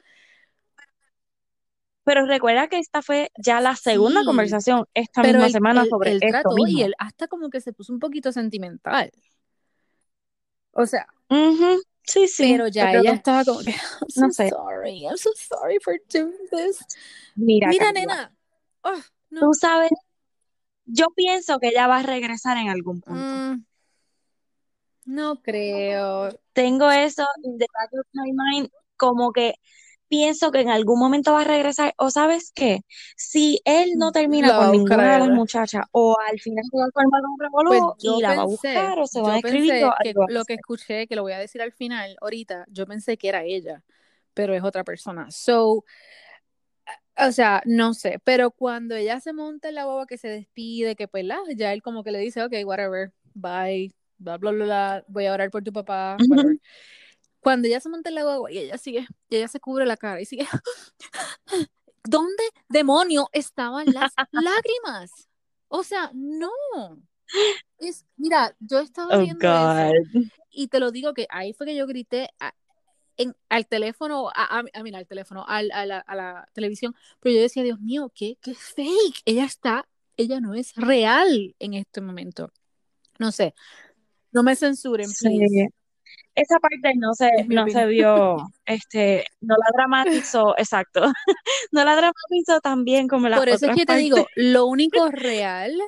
[2.05, 6.67] Pero recuerda que esta fue ya la segunda conversación esta misma semana sobre esto mismo.
[6.67, 9.11] Y él hasta como que se puso un poquito sentimental.
[10.71, 11.07] O sea.
[12.05, 14.49] Sí, sí, pero ya pero ella estaba como que, I'm so no sé.
[14.49, 16.79] sorry, I'm so sorry for doing this.
[17.35, 18.35] Mira, Mira, nena,
[18.83, 19.39] oh, no.
[19.39, 19.91] tú sabes,
[20.85, 23.25] yo pienso que ella va a regresar en algún punto.
[23.25, 23.65] Mm,
[25.05, 26.29] no creo.
[26.53, 29.55] Tengo eso in the back of my mind, como que
[30.13, 31.95] pienso que en algún momento va a regresar.
[31.97, 32.81] O sabes qué,
[33.17, 36.77] si él no termina La va con ninguna de las muchachas, o al final se
[36.77, 39.31] va a formar un Pues revolú y la va a pensé, buscar, o se van
[39.31, 42.15] a escribir, pensé que va lo que escuché, que lo voy a decir al final,
[42.21, 43.83] ahorita, yo pensé que era ella,
[44.35, 45.31] pero es otra persona.
[45.31, 45.83] So,
[47.17, 50.95] o sea, no sé, pero cuando ella se monta en la boba que se despide,
[50.95, 54.65] que pues la, ya él como que le dice, ok, whatever, bye, bla, bla, bla,
[54.65, 56.59] bla, voy a orar por tu papá, whatever.
[57.43, 59.97] Cuando ella se monta en la boba y ella sigue, y ella se cubre la
[59.97, 60.47] cara y sigue,
[62.03, 65.29] ¿dónde demonio estaban las lágrimas?
[65.67, 66.49] O sea, no.
[67.79, 69.93] Es, mira, yo estaba Oh, viendo eso
[70.51, 72.53] y te lo digo que ahí fue que yo grité a-
[73.17, 76.95] en, al teléfono, a, a, a, mira, al teléfono, al, a, la, a la televisión,
[77.19, 79.21] pero yo decía, Dios mío, ¿qué, qué fake?
[79.25, 79.87] Ella está,
[80.17, 82.51] ella no es real en este momento.
[83.19, 83.53] No sé,
[84.31, 85.39] no me censuren, Sí.
[86.35, 91.01] Esa parte no se, no se vio, este, no la dramatizó, exacto,
[91.71, 95.07] no la dramatizó tan bien como las Por eso es que te digo, lo único
[95.11, 95.79] real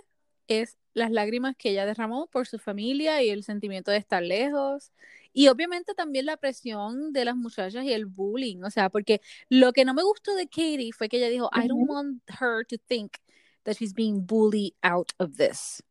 [0.48, 4.92] es las lágrimas que ella derramó por su familia y el sentimiento de estar lejos.
[5.34, 8.64] Y obviamente también la presión de las muchachas y el bullying.
[8.64, 9.20] O sea, porque
[9.50, 12.66] lo que no me gustó de Katie fue que ella dijo, I don't want her
[12.68, 13.18] to think
[13.64, 15.84] that she's being bullied out of this.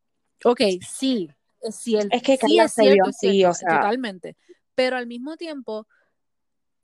[0.44, 1.28] Ok, sí,
[1.68, 2.08] es cierto.
[2.10, 4.36] Es que Sí, Carla es se vio cierto, es así, cierto, o sea, totalmente.
[4.74, 5.86] Pero al mismo tiempo,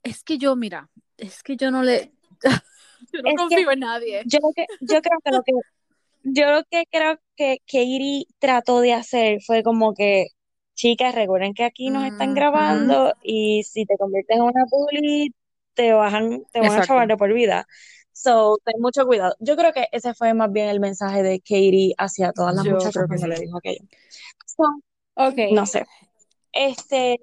[0.03, 2.11] es que yo, mira, es que yo no le...
[3.13, 4.21] yo no es que confío en nadie.
[4.25, 5.51] yo lo que, yo creo que lo que,
[6.23, 10.27] yo lo que creo que Katie trató de hacer fue como que,
[10.75, 15.33] chicas, recuerden que aquí nos están grabando y si te conviertes en una bully,
[15.73, 17.67] te bajan, te van a chavar de por vida.
[18.13, 19.35] So, ten mucho cuidado.
[19.39, 22.73] Yo creo que ese fue más bien el mensaje de Katie hacia todas las Yo
[22.73, 23.31] muchachas que cuando sí.
[23.31, 23.85] le dijo aquello.
[25.51, 25.85] No sé.
[26.51, 27.19] Este,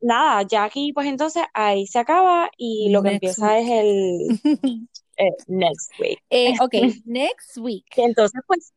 [0.00, 4.40] nada, ya aquí pues entonces ahí se acaba y lo que Next empieza es el
[5.16, 6.22] eh, next week.
[6.30, 6.72] Eh, ok,
[7.04, 7.86] next week.
[7.96, 8.72] Y entonces pues,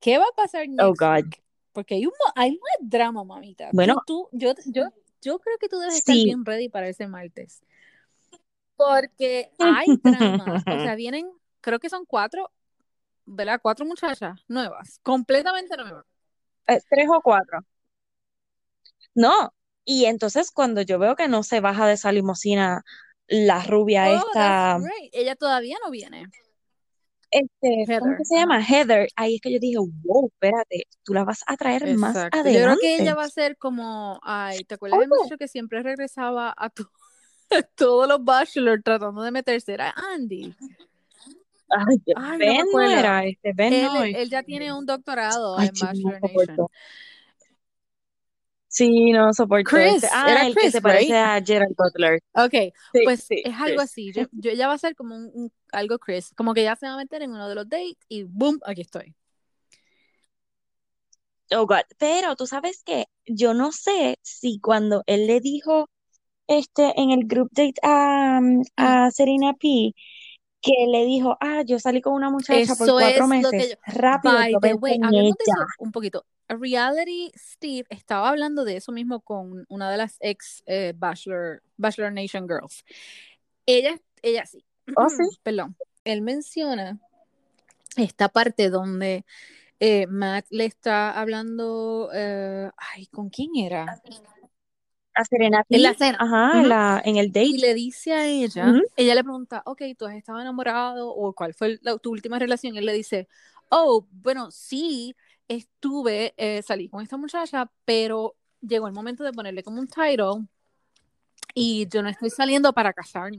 [0.00, 1.42] ¿Qué va a pasar oh next God, week?
[1.72, 3.70] Porque hay un, hay un drama, mamita.
[3.72, 4.88] bueno, Tú, tú, yo, yo,
[5.20, 7.62] yo creo que tú debes estar bien ready para ese martes.
[8.76, 10.64] Porque hay drama.
[10.66, 11.30] O sea, vienen,
[11.60, 12.50] creo que son cuatro,
[13.26, 13.60] ¿verdad?
[13.62, 16.06] Cuatro muchachas nuevas, completamente nuevas.
[16.70, 17.60] Eh, tres o cuatro.
[19.14, 19.52] No,
[19.84, 22.82] y entonces cuando yo veo que no se baja de esa limusina
[23.26, 24.78] la rubia Oh, esta.
[25.12, 26.26] Ella todavía no viene.
[27.30, 28.26] este, ¿cómo que Heather.
[28.26, 28.60] se llama?
[28.64, 32.38] Heather, ahí es que yo dije, wow, espérate, tú la vas a traer más Exacto.
[32.38, 33.14] Yo creo que ella adelante.
[33.14, 36.90] va a ser como, ay, ¿te acuerdas Oye, muchacho que siempre regresaba a to-
[37.76, 39.74] todos los bachelors tratando de meterse?
[39.74, 40.54] Era Andy.
[41.70, 41.96] Ay,
[42.38, 45.98] Ben no era, este, Ben Él, no, él ya tiene un doctorado ay, en chico,
[46.00, 46.68] no Bachelor Nation.
[48.68, 50.06] Sí, no soporto este.
[50.06, 51.16] Chris, Ah, era el que Chris, se parece right?
[51.16, 52.20] a Gerald Butler.
[52.34, 52.54] Ok,
[52.94, 53.82] Sí, pues sí, es algo Chris.
[53.82, 54.12] así.
[54.12, 56.86] Yo, yo, ella va a ser como un, un- algo Chris, como que ya se
[56.86, 59.14] va a meter en uno de los dates y boom, aquí estoy.
[61.52, 61.82] Oh, God.
[61.98, 65.88] Pero tú sabes que yo no sé si cuando él le dijo
[66.48, 69.00] este en el group date a, mm, Mm.
[69.06, 69.92] a Serena P,
[70.62, 73.56] que le dijo, ah, yo salí con una muchacha por Eso cuatro es lo que
[73.56, 73.92] meses, yo.
[73.94, 76.26] rápido By the way, de eso un poquito.
[76.48, 82.12] Reality Steve estaba hablando de eso mismo con una de las ex eh, Bachelor, Bachelor
[82.12, 82.84] Nation Girls.
[83.66, 84.64] Ella, ella sí.
[84.96, 85.38] Oh, sí.
[85.44, 85.76] Perdón.
[86.04, 86.98] Él menciona
[87.96, 89.24] esta parte donde
[89.78, 92.10] eh, Matt le está hablando.
[92.12, 94.02] eh, ay, ¿con quién era?
[95.14, 96.18] A Serena En la cena.
[96.20, 96.68] ajá, en Ujú.
[96.68, 97.46] la, en el date.
[97.46, 98.82] Y le dice a ella, Ujú.
[98.96, 101.08] ella le pregunta, ok, ¿tú has estado enamorado?
[101.10, 102.76] ¿O cuál fue la- tu última relación?
[102.76, 103.28] Él le dice,
[103.70, 105.14] oh, bueno, sí,
[105.48, 110.46] estuve, eh, salí con esta muchacha, pero llegó el momento de ponerle como un title
[111.54, 113.38] y yo no estoy saliendo para casarme.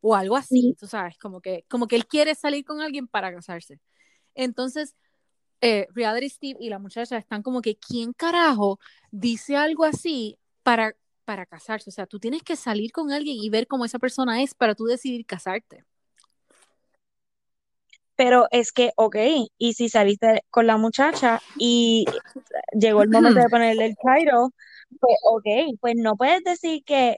[0.00, 3.32] O algo así, tú sabes, como que, como que él quiere salir con alguien para
[3.34, 3.80] casarse.
[4.36, 4.94] Entonces,
[5.60, 8.78] eh, Reality Steve y la muchacha están como que, ¿quién carajo
[9.10, 10.94] dice algo así para,
[11.24, 11.88] para casarse?
[11.88, 14.74] O sea, tú tienes que salir con alguien y ver cómo esa persona es para
[14.74, 15.86] tú decidir casarte.
[18.16, 19.16] Pero es que, ok,
[19.56, 22.04] y si saliste con la muchacha y
[22.78, 24.50] llegó el momento de ponerle el title,
[25.00, 27.16] pues ok, pues no puedes decir que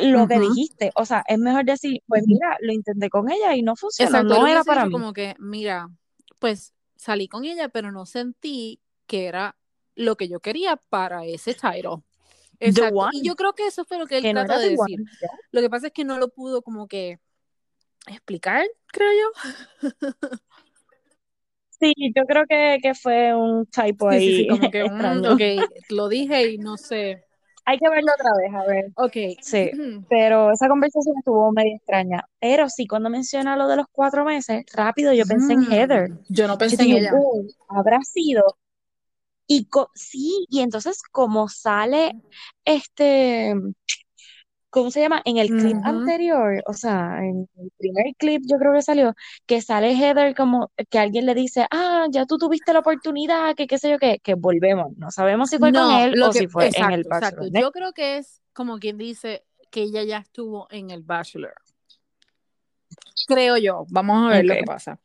[0.00, 0.42] lo que Ujú.
[0.42, 4.10] dijiste, o sea, es mejor decir, pues mira, lo intenté con ella y no funcionó,
[4.10, 4.92] Exacto, no era para mí.
[4.92, 5.88] como que, mira,
[6.38, 9.56] pues salí con ella, pero no sentí que era
[9.96, 12.04] lo que yo quería para ese title.
[12.68, 12.96] Exacto.
[13.00, 14.70] one, Y yo creo que eso fue lo que él que no trató era de
[14.70, 15.00] decir.
[15.00, 15.10] one.
[15.52, 17.18] Lo que pasa es que no lo pudo como que
[18.06, 19.90] explicar, creo yo.
[21.80, 24.86] Sí, yo creo que, que fue un typo Sí, sí, sí, ahí como que, mm,
[24.86, 25.32] extraño.
[25.32, 25.40] ok,
[25.90, 27.24] lo dije y no sé.
[27.64, 28.84] Hay que verlo otra vez, a ver.
[28.94, 29.40] Ok.
[29.42, 29.70] Sí,
[30.08, 32.24] pero esa conversación estuvo medio extraña.
[32.38, 36.10] Pero sí, cuando menciona lo de los cuatro meses, rápido yo pensé en Mm, Heather.
[36.28, 37.14] yo no Yo pensé en dije, ella.
[37.16, 38.44] "Wow, habrá sido.
[39.54, 42.12] Y sí, y entonces como sale
[42.64, 43.54] este,
[44.70, 45.20] ¿cómo se llama?
[45.26, 49.60] En el clip anterior, o sea, en el primer clip yo creo que salió, que
[49.60, 53.76] sale Heather como que alguien le dice, ah, ya tú tuviste la oportunidad, que qué
[53.76, 54.96] sé yo qué, que volvemos.
[54.96, 57.40] No sabemos si fue con él lo o que, si fue en el exacto, exacto.
[57.42, 57.62] Bachelor.
[57.62, 61.52] Yo creo que es como quien dice que ella ya estuvo en el Bachelor.
[63.26, 63.84] Creo yo.
[63.90, 64.60] Vamos a ver lo Ok.
[64.60, 64.98] que pasa.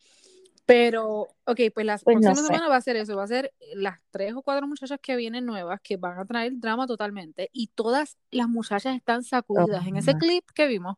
[0.68, 2.44] Pero, ok, pues la Pues no próxima sé.
[2.46, 5.46] semana va a ser eso, va a ser las tres o cuatro muchachas que vienen
[5.46, 9.88] nuevas que van a traer drama totalmente y todas las muchachas están sacudidas.
[9.88, 10.98] En ese clip que vimos,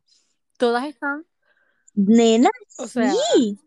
[0.58, 1.24] todas están,
[1.94, 3.60] Nena, o sea, sí.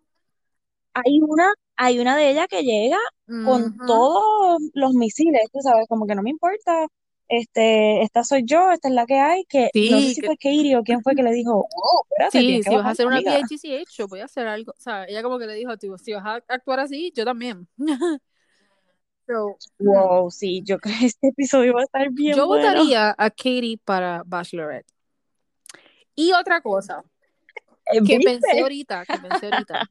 [0.93, 2.99] Hay una, hay una de ellas que llega
[3.45, 6.85] con todos los misiles, tú sabes, como que no me importa,
[7.27, 10.27] este, esta soy yo, esta es la que hay, que no sé sí, si que,
[10.27, 13.07] fue Katie o quién fue que le dijo, oh, espérate, sí, si vas a hacer
[13.07, 13.21] una.
[13.21, 16.25] PHCH, voy a hacer algo, o sea, ella como que le dijo, tío, si vas
[16.25, 17.67] a actuar así, yo también.
[19.27, 22.83] So, Wow, sí, yo creo que este episodio va a estar bien yo bueno.
[22.83, 24.87] votaría a Katie para Bachelorette.
[26.15, 27.03] Y otra cosa
[27.85, 28.61] Eh, que pensé ¿Viste?
[28.61, 29.89] ahorita, que pensé ahorita,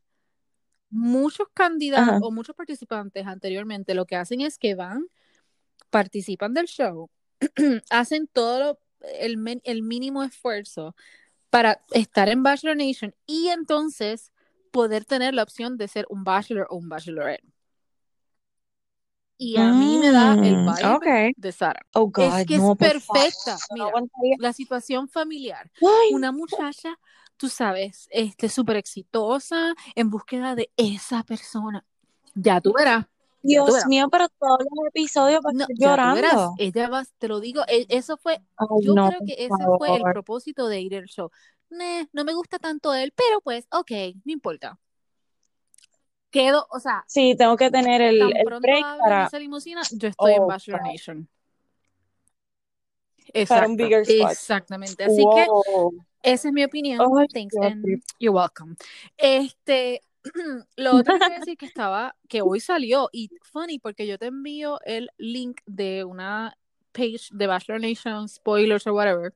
[0.91, 2.21] muchos candidatos Ajá.
[2.21, 5.07] o muchos participantes anteriormente lo que hacen es que van,
[5.91, 7.11] participan del show,
[7.91, 8.79] hacen todo lo-
[9.19, 10.95] el, mínimo esfuerzo
[11.51, 14.33] para estar en Bachelor Nation y entonces
[14.71, 17.45] poder tener la opción de ser un Bachelor o un Bachelorette.
[19.37, 21.85] Y a mí me da el Mm, vibe de Sara.
[21.95, 23.59] Oh, Es God, que es no, perfecta.
[23.73, 23.93] Mira,
[24.39, 25.71] la situación familiar.
[26.13, 26.97] Una muchacha,
[27.37, 31.85] tú sabes, este, súper exitosa, en búsqueda de esa persona.
[32.35, 33.07] Ya tú verás.
[33.43, 35.75] Dios mío, pero todos los episodios No, estar tú
[36.15, 36.35] verás.
[36.35, 36.55] llorando.
[36.59, 39.97] Ella va, te lo digo, e- eso fue, Ay, yo no, creo que ese fue
[39.97, 41.31] el propósito de ir al show.
[41.71, 43.91] Nah, no me gusta tanto él, pero pues, ok,
[44.25, 44.79] no importa.
[46.31, 49.83] Quedo, o sea, Sí, tengo que tener el, tan el pronto break para, esa limusina,
[49.93, 51.29] yo estoy en oh, Bachelor God, Nation.
[53.49, 54.31] para un Exacto, bigger spot.
[54.31, 55.05] exactamente.
[55.05, 56.05] Así que Wow.
[56.23, 57.01] esa es mi opinión.
[57.19, 57.85] Ay, Thanks Dios and
[58.19, 58.77] you're welcome.
[59.17, 60.01] Este,
[60.77, 64.81] lo otro que decir que estaba, que hoy salió y funny porque yo te envío
[64.85, 66.57] el link de una
[66.93, 69.35] page de Bachelor Nation, spoilers o whatever,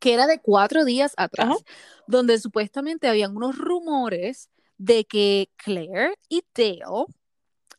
[0.00, 1.76] que era de cuatro días atrás, Ajá.
[2.06, 7.06] donde supuestamente habían unos rumores de que Claire y Dale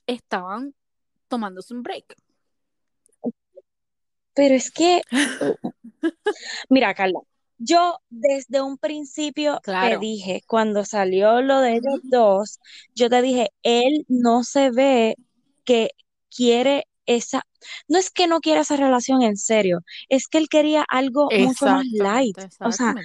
[0.07, 0.73] estaban
[1.27, 2.15] tomándose un break.
[4.33, 5.01] Pero es que,
[6.69, 7.19] mira, Carla,
[7.57, 12.59] yo desde un principio te dije, cuando salió lo de ellos dos,
[12.93, 15.15] yo te dije, él no se ve
[15.63, 15.91] que
[16.35, 17.43] quiere esa,
[17.87, 21.65] no es que no quiera esa relación en serio, es que él quería algo mucho
[21.65, 22.37] más light.
[22.59, 22.95] O sea,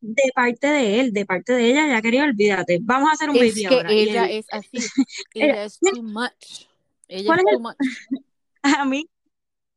[0.00, 3.36] de parte de él, de parte de ella, ya quería, olvídate, vamos a hacer un
[3.36, 3.92] Es baby que ahora.
[3.92, 4.68] Y ella él, es así,
[5.34, 6.66] ella, es too much,
[7.08, 7.76] ella ¿cuál es too much.
[8.62, 9.08] a mí,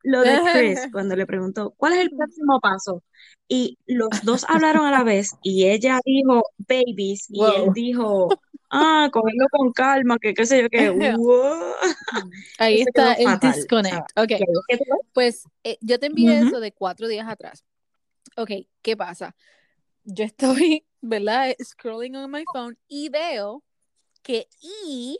[0.05, 3.03] lo de Chris, cuando le preguntó, ¿cuál es el próximo paso?
[3.47, 8.29] Y los dos hablaron a la vez y ella dijo babies y él dijo,
[8.69, 11.73] ah, cogerlo con calma, que qué sé yo wow.
[12.57, 13.53] Ahí está el fatal.
[13.53, 14.17] Disconnect.
[14.17, 14.39] Ok, y ahí
[14.69, 17.63] es que tú- pues eh, yo te envié eso de cuatro días atrás.
[18.37, 18.51] Ok,
[18.81, 19.35] ¿qué pasa?
[20.03, 21.55] Yo estoy, ¿verdad?
[21.63, 23.63] Scrolling on my phone y veo
[24.23, 25.17] que E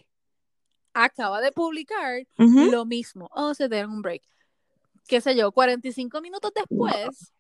[0.94, 3.30] acaba de publicar lo mismo.
[3.34, 4.24] Oh, se dieron un break.
[5.08, 7.32] Qué sé yo, 45 minutos después,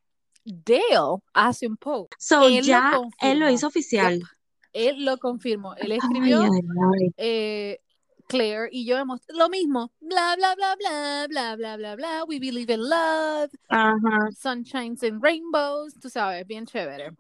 [0.43, 2.13] Dale hace un post.
[2.19, 4.19] So Él lo ya él lo hizo oficial.
[4.19, 4.27] Yep,
[4.73, 5.73] él lo confirmó.
[5.75, 6.61] Él Ay, escribió, ay,
[7.01, 7.13] ay.
[7.17, 7.79] eh,
[8.27, 9.91] Claire y yo hemos lo mismo.
[10.01, 12.23] Bla, bla, bla, bla, bla, bla, bla, bla.
[12.27, 13.49] We believe in love.
[13.69, 14.29] Ajá.
[14.37, 15.93] Sunshines and rainbows.
[15.99, 17.11] Tú sabes, bien chévere.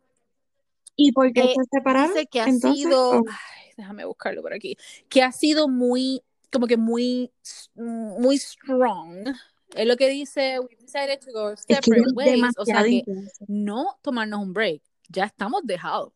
[0.95, 2.85] ¿Y por qué Eh, se separaron dice que ha entonces?
[2.85, 4.77] sido, Oh, ay, déjame buscarlo por aquí,
[5.09, 6.21] que ha sido muy,
[6.51, 7.31] como que muy,
[7.75, 9.33] muy strong.
[9.73, 12.43] Es lo que dice, we decided to go es que separate es ways.
[12.57, 13.03] O sea que
[13.47, 14.81] no tomarnos un break.
[15.09, 16.13] Ya estamos dejados.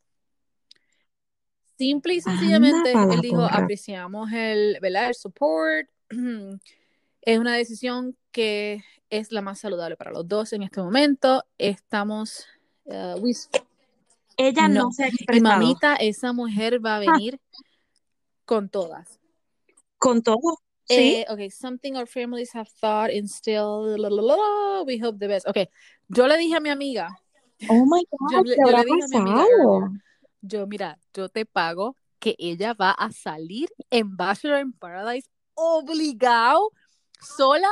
[1.78, 5.08] Simple y Anda sencillamente, la él dijo, apreciamos el, ¿verdad?
[5.10, 5.90] El support.
[7.22, 11.44] Es una decisión que es la más saludable para los dos en este momento.
[11.58, 12.48] Estamos...
[12.86, 13.34] Uh, we...
[14.38, 15.10] Ella no, no se ha.
[15.34, 17.58] Y mamita, esa mujer va a venir ah.
[18.46, 19.20] con todas.
[19.98, 20.60] Con todo.
[20.90, 21.18] Sí.
[21.18, 23.96] Eh, ok, something our families have thought and still,
[24.88, 25.48] we hope the best.
[25.48, 25.70] Ok,
[26.08, 27.10] yo le dije a mi amiga.
[27.70, 29.46] Oh my God, yo, yo le dije a mi amiga,
[30.42, 36.72] yo, mira, yo te pago que ella va a salir en Bachelor in Paradise obligado,
[37.22, 37.70] sola.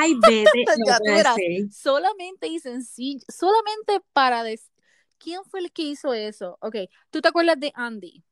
[0.00, 4.72] Ay, vete, no solamente y sencillo, solamente para decir,
[5.18, 6.56] ¿quién fue el que hizo eso?
[6.62, 6.76] Ok,
[7.10, 8.24] ¿tú te acuerdas de Andy?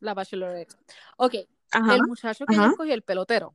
[0.00, 0.74] La Bachelorette.
[1.16, 1.34] Ok,
[1.76, 3.54] el muchacho que yo escogí, el pelotero.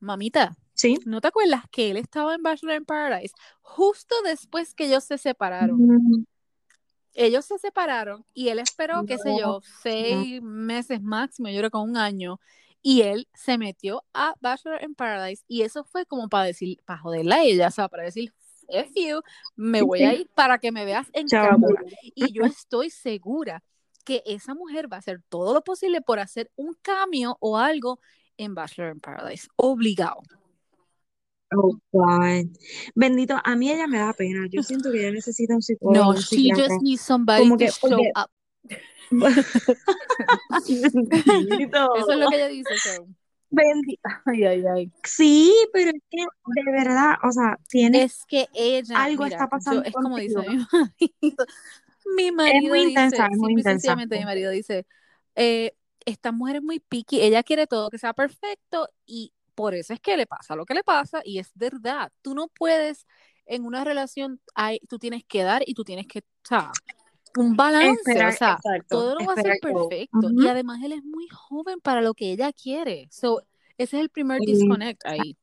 [0.00, 0.98] Mamita, ¿Sí?
[1.04, 5.18] ¿no te acuerdas que él estaba en Bachelor in Paradise justo después que ellos se
[5.18, 5.78] separaron?
[5.78, 6.24] Mm.
[7.14, 11.76] Ellos se separaron y él esperó, qué sé yo, seis meses máximo, yo creo que
[11.76, 12.40] un año,
[12.80, 16.98] y él se metió a Bachelor in Paradise y eso fue como para decir, para
[16.98, 18.32] joderla a ella, o sea, para decir,
[18.68, 19.20] F you,
[19.54, 21.82] me voy a ir para que me veas en cámara.
[22.14, 23.62] Y yo estoy segura
[24.04, 28.00] que esa mujer va a hacer todo lo posible por hacer un cambio o algo
[28.36, 30.22] en Bachelor in Paradise, obligado.
[31.54, 32.46] Oh, God.
[32.94, 34.46] Bendito, a mí ella me da pena.
[34.50, 36.14] Yo siento que ella necesita un psicólogo.
[36.14, 38.30] No, she just needs somebody Como que, to show up.
[40.68, 40.86] Eso
[42.10, 43.06] es lo que ella dice, so.
[43.50, 44.22] Bendita.
[44.24, 44.92] Ay, ay, ay.
[45.04, 48.04] Sí, pero es que de verdad, o sea, tiene.
[48.04, 49.04] Es que ella.
[49.04, 49.82] Algo mira, está pasando.
[49.82, 51.44] Yo, es como dice mi marido.
[52.16, 53.96] Mi marido es muy dice, intensa, es muy intensa.
[53.96, 54.86] mi marido dice,
[55.34, 55.74] eh,
[56.04, 60.00] esta mujer es muy picky, ella quiere todo que sea perfecto y por eso es
[60.00, 62.10] que le pasa lo que le pasa y es verdad.
[62.22, 63.06] Tú no puedes
[63.46, 66.72] en una relación, hay, tú tienes que dar y tú tienes que, sea,
[67.36, 70.42] un balance, Esperar, o sea, exacto, todo no va a ser perfecto Ujú.
[70.42, 73.08] y además él es muy joven para lo que ella quiere.
[73.10, 73.42] So,
[73.78, 75.36] ese es el primer disconnect ahí.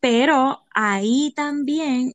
[0.00, 2.14] Pero ahí también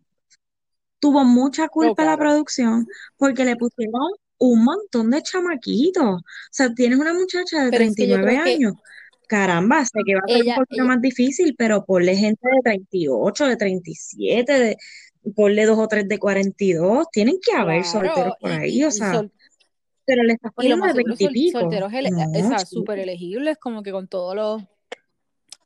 [1.02, 2.20] tuvo mucha culpa la claro.
[2.20, 2.88] producción
[3.18, 6.04] porque le pusieron un montón de chamaquitos.
[6.06, 8.74] O sea, tienes una muchacha de Pero es que yo 39 creo que años.
[9.28, 12.62] Caramba, sé que va a ser un poquito ella, más difícil, pero ponle gente de
[12.64, 14.78] 38, de 37, de,
[15.36, 17.08] ponle dos o tres de 42.
[17.12, 19.32] Tienen que haber solteros por ahí, y, o sea, sol-
[20.06, 21.60] pero le estás poniendo de más seguro, 20 y sol- pico.
[21.62, 24.64] solteros, ele- No, súper elegibles, como que con todos los...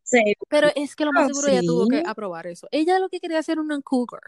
[0.04, 2.68] Sí, Pero es que lo más seguro ella tuvo que aprobar eso.
[2.70, 4.22] Ella lo que quería hacer una cougar,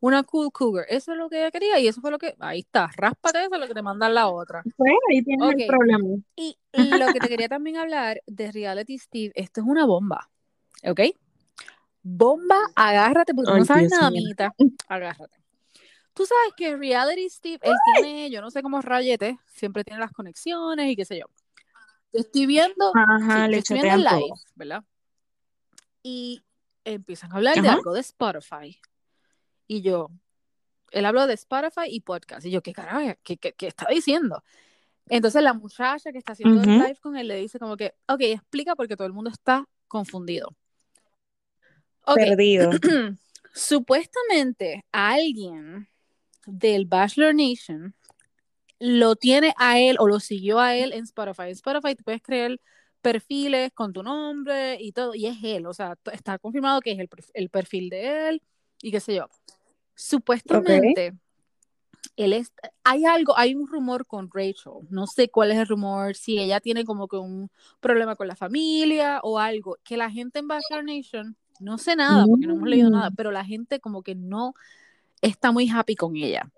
[0.00, 2.60] una cool cougar, eso es lo que ella quería y eso fue lo que, ahí
[2.60, 4.62] está, ráspate eso, lo que te mandan la otra.
[4.76, 6.08] Pues ahí tienes el Ok, problema.
[6.36, 10.30] y lo que te quería también hablar de Reality Steve, esto es una bomba,
[10.84, 11.00] ¿ok?
[12.02, 14.54] Bomba, agárrate, porque Ay, no sabes Dios nada, amiguita,
[14.88, 15.36] agárrate.
[16.14, 20.12] Tú sabes que Reality Steve, él tiene, yo no sé cómo rayete, siempre tiene las
[20.12, 21.26] conexiones y qué sé yo.
[22.12, 24.34] Yo estoy viendo, Ajá, sí, le estoy viendo el live.
[24.54, 24.84] ¿verdad?
[26.02, 26.42] Y
[26.84, 28.80] empiezan a hablar de algo de Spotify.
[29.70, 30.10] Y yo,
[30.90, 32.44] él habló de Spotify y podcast.
[32.44, 33.16] Y yo, ¿qué carajo?
[33.22, 34.42] ¿Qué, qué, qué está diciendo?
[35.08, 38.20] Entonces la muchacha que está haciendo el live con él le dice como que, ok,
[38.22, 40.56] explica porque todo el mundo está confundido.
[42.04, 42.72] Perdido.
[43.54, 45.88] supuestamente alguien
[46.46, 47.94] del Bachelor Nation
[48.80, 51.42] lo tiene a él o lo siguió a él en Spotify.
[51.42, 52.58] En Spotify tú puedes crear
[53.02, 56.98] perfiles con tu nombre y todo, y es él, o sea, está confirmado que es
[56.98, 58.42] el, el perfil de él
[58.82, 59.28] y qué sé yo.
[60.02, 61.12] Supuestamente,
[62.16, 62.52] él es,
[62.84, 66.58] hay algo, hay un rumor con Rachel, no sé cuál es el rumor, si ella
[66.58, 70.84] tiene como que un problema con la familia o algo, que la gente en Bachelor
[70.84, 73.14] Nation, no sé nada, porque no hemos leído nada, Mm.
[73.14, 74.54] pero la gente como que no
[75.20, 76.50] está muy happy con ella.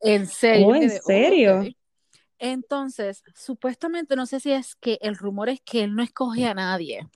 [0.00, 1.60] En serio, Oh, ¿en quedé, "Oh, serio?
[1.62, 1.76] ok".
[2.38, 6.52] Entonces, supuestamente, no sé si es que el rumor es que él no escoge a
[6.52, 7.08] nadie.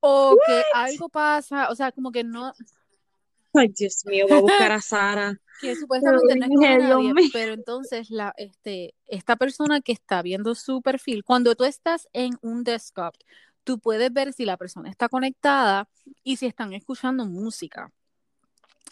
[0.00, 2.52] O que algo pasa, o sea, como que no,
[3.52, 5.40] Ay, Dios mío, voy a buscar a Sara.
[5.60, 7.30] que Te supuestamente no dije, Dios nadie, mío.
[7.32, 12.38] pero entonces la, este, esta persona que está viendo su perfil, cuando tú estás en
[12.42, 13.14] un desktop,
[13.64, 15.88] tú puedes ver si la persona está conectada
[16.22, 17.92] y si están escuchando música.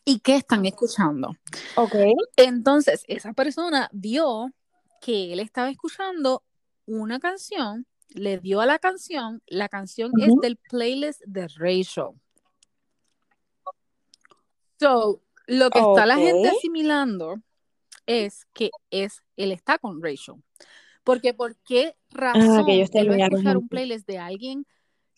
[0.04, 1.36] ¿Y qué están escuchando?
[1.76, 1.94] Ok.
[2.36, 4.50] Entonces, esa persona vio
[5.00, 6.42] que él estaba escuchando
[6.86, 12.10] una canción, le dio a la canción, la canción es del playlist de Rachel.
[14.80, 17.42] So, lo que está la gente asimilando
[18.06, 20.36] es que es, él está con Rachel.
[21.04, 24.66] Porque ¿por qué Ah, razón que ellos él va a escuchar un playlist de alguien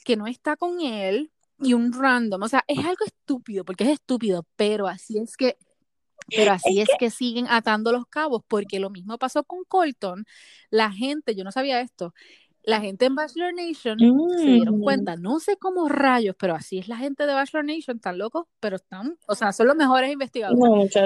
[0.05, 2.43] que no está con él y un random?
[2.43, 5.57] O sea, es algo estúpido, porque es estúpido, pero así es que
[6.37, 10.25] pero así es que siguen atando los cabos, porque lo mismo pasó con Colton.
[10.71, 12.15] La gente, yo no sabía esto,
[12.63, 14.83] la gente en Bachelor Nation se dieron Mm.
[14.83, 18.47] cuenta, no sé cómo rayos, pero así es la gente de Bachelor Nation, están locos,
[18.61, 20.59] pero están, o sea, son los mejores investigadores.
[20.95, 21.01] No.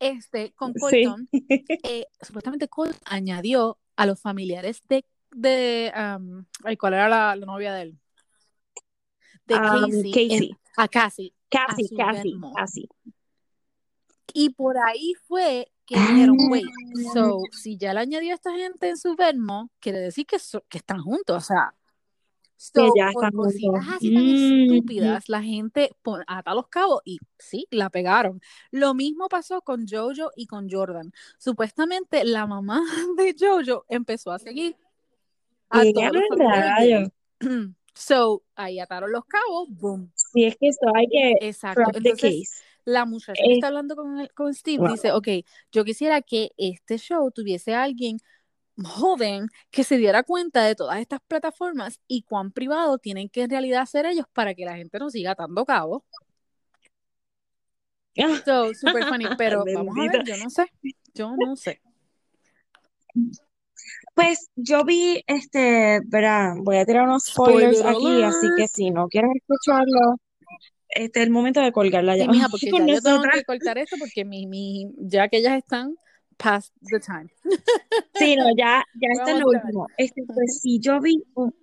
[0.00, 0.80] Este, con Sí.
[0.80, 1.28] Colton,
[1.84, 7.46] eh, supuestamente Colton añadió a los familiares de, de um, ay, ¿cuál era la, la
[7.46, 7.98] novia de él?
[9.46, 10.48] De Um, Casey, Casey.
[10.50, 11.34] en- a Cassie.
[11.48, 12.52] Casi, su casi, Venmo.
[14.32, 16.48] Y por ahí fue que dijeron, Ah.
[16.50, 16.64] wait,
[17.12, 20.64] so, si ya le añadió a esta gente en su Venmo, quiere decir que, so-
[20.68, 21.74] que están juntos, o sea,
[22.56, 24.62] so, ya por cositas así tan Mm.
[24.72, 25.90] estúpidas, la gente
[26.26, 28.40] ata los cabos y sí, la pegaron.
[28.70, 31.12] Lo mismo pasó con Jojo y con Jordan.
[31.38, 32.80] Supuestamente la mamá
[33.18, 34.76] de Jojo empezó a seguir
[35.68, 37.10] a ¡Qué todos los!
[37.96, 40.10] So, ahí ataron los cabos, boom.
[40.16, 41.80] Si es que eso hay que Exacto.
[41.82, 42.64] drop the Entonces, case.
[42.84, 44.88] La muchacha que Eh, está hablando con, el- con Steve wow.
[44.88, 45.28] dice, ok,
[45.72, 48.18] yo quisiera que este show tuviese a alguien
[48.84, 53.50] joven que se diera cuenta de todas estas plataformas y cuán privado tienen que en
[53.50, 56.02] realidad ser ellos para que la gente no siga atando cabos.
[58.18, 60.66] Ah, So, super funny, pero vamos a ver, yo no sé,
[61.14, 61.80] yo no sé.
[64.14, 68.90] Pues yo vi, este, verá, voy a tirar unos spoilers Spoiler aquí, así que si
[68.90, 70.16] no quieres escucharlo,
[70.94, 73.44] este es el momento de colgar la Sí, llamada mija, porque ya yo tengo que
[73.44, 75.96] cortar esto porque mi, mi, ya que ellas están
[76.36, 77.28] past the time.
[78.16, 79.86] Sí, no, ya, ya esto es Vamos lo último.
[79.98, 81.54] Este, pues sí, yo vi un,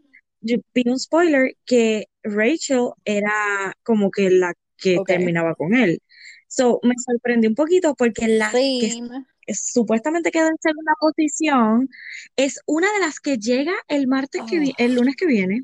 [0.41, 5.99] yo vi un spoiler que Rachel era como que la que terminaba con él.
[6.47, 9.25] So, me sorprendió un poquito porque la que Same.
[9.53, 11.87] supuestamente quedó en segunda posición
[12.35, 14.75] es una de las que llega el martes que vi- Oh.
[14.83, 15.61] el lunes que viene.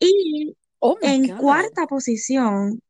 [0.00, 1.40] Y Oh en God.
[1.40, 2.80] cuarta posición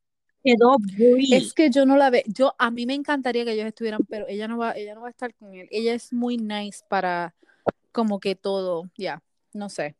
[0.45, 1.37] quedó Brie.
[1.39, 2.23] Es que yo no la veo.
[2.27, 5.09] Yo a mí me encantaría que ellos estuvieran, pero ella no va, ella no va
[5.09, 5.69] a estar con él.
[5.71, 7.35] Ella es muy nice para
[7.93, 9.23] como que todo, ya,
[9.55, 9.97] no sé.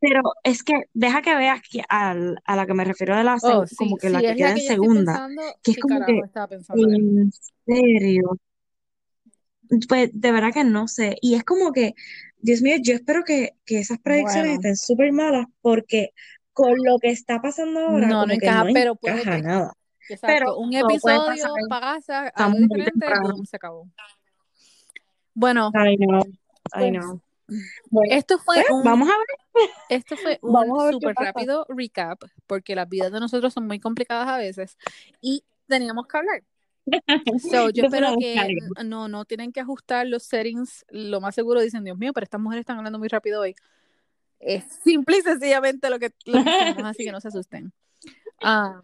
[0.00, 3.36] Pero es que deja que veas que al- a la que me refiero de la
[3.42, 5.82] Oh, sí, como que la que queda la en que segunda, pensando, que es ¿qué
[5.82, 6.22] como que
[6.74, 7.32] en
[7.66, 8.38] serio.
[9.88, 11.16] Pues de verdad que no sé.
[11.20, 11.94] Y es como que,
[12.40, 16.12] Dios mío, yo espero que, que esas predicciones Bueno, estén súper malas porque
[16.52, 19.42] con lo que está pasando ahora, no, no encaja, no pero puede encaja que.
[19.42, 19.72] nada.
[20.22, 23.88] Pero un episodio pasa, algo diferente, boom, se acabó.
[25.34, 25.70] Bueno.
[25.74, 27.22] Ay, pues no.
[27.90, 29.70] Bueno, esto fue pues un vamos a ver.
[29.88, 34.38] Esto fue un súper rápido recap, porque las vidas de nosotros son muy complicadas a
[34.38, 34.76] veces
[35.20, 36.42] y teníamos que hablar.
[37.50, 40.84] So, yo espero la que no, no tienen que ajustar los settings.
[40.90, 43.54] Lo más seguro dicen, Dios mío, pero estas mujeres están hablando muy rápido hoy.
[44.40, 47.72] Es simple y sencillamente lo que, lo que hacemos, así que no se asusten.
[48.40, 48.82] Ah,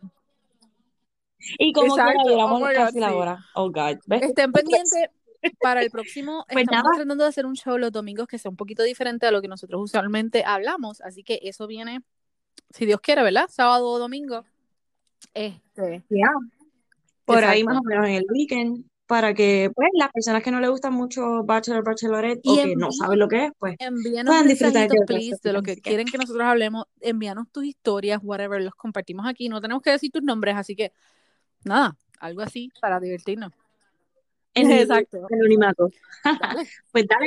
[1.59, 3.15] Y como exacto, oh llegamos my God, casi la sí.
[3.15, 3.45] hora.
[3.55, 3.99] Oh, God.
[4.07, 4.23] ¿Ves?
[4.23, 5.11] Estén Pues, pendientes
[5.61, 6.45] para el próximo.
[6.49, 6.97] pues Estamos nada.
[6.97, 9.49] tratando de hacer un show los domingos que sea un poquito diferente a lo que
[9.49, 11.01] nosotros usualmente hablamos.
[11.03, 12.01] Así que eso viene,
[12.71, 13.47] si Dios quiere, ¿verdad?
[13.51, 14.45] Sábado o domingo.
[15.35, 16.29] Este, Ya.
[17.25, 20.61] Por ahí más o menos en el weekend, para que pues las personas que no
[20.61, 24.47] les gustan mucho Bachelor, Bachelorette Y o que no saben lo que es, pues puedan
[24.47, 26.87] disfrutar de please, de lo que quieren que nosotros hablemos.
[27.01, 29.49] Envíanos tus historias, whatever, los compartimos aquí.
[29.49, 30.93] No tenemos que decir tus nombres, así que
[31.65, 33.53] nada, algo así para divertirnos.
[34.55, 35.27] en Exacto.
[35.31, 35.91] anonimato.
[36.93, 37.27] Pues dale.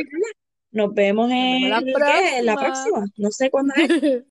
[0.71, 1.77] Nos vemos nos vemos en la.
[1.79, 2.97] En la próxima.
[2.97, 3.05] próxima.
[3.17, 3.89] No sé cuándo es.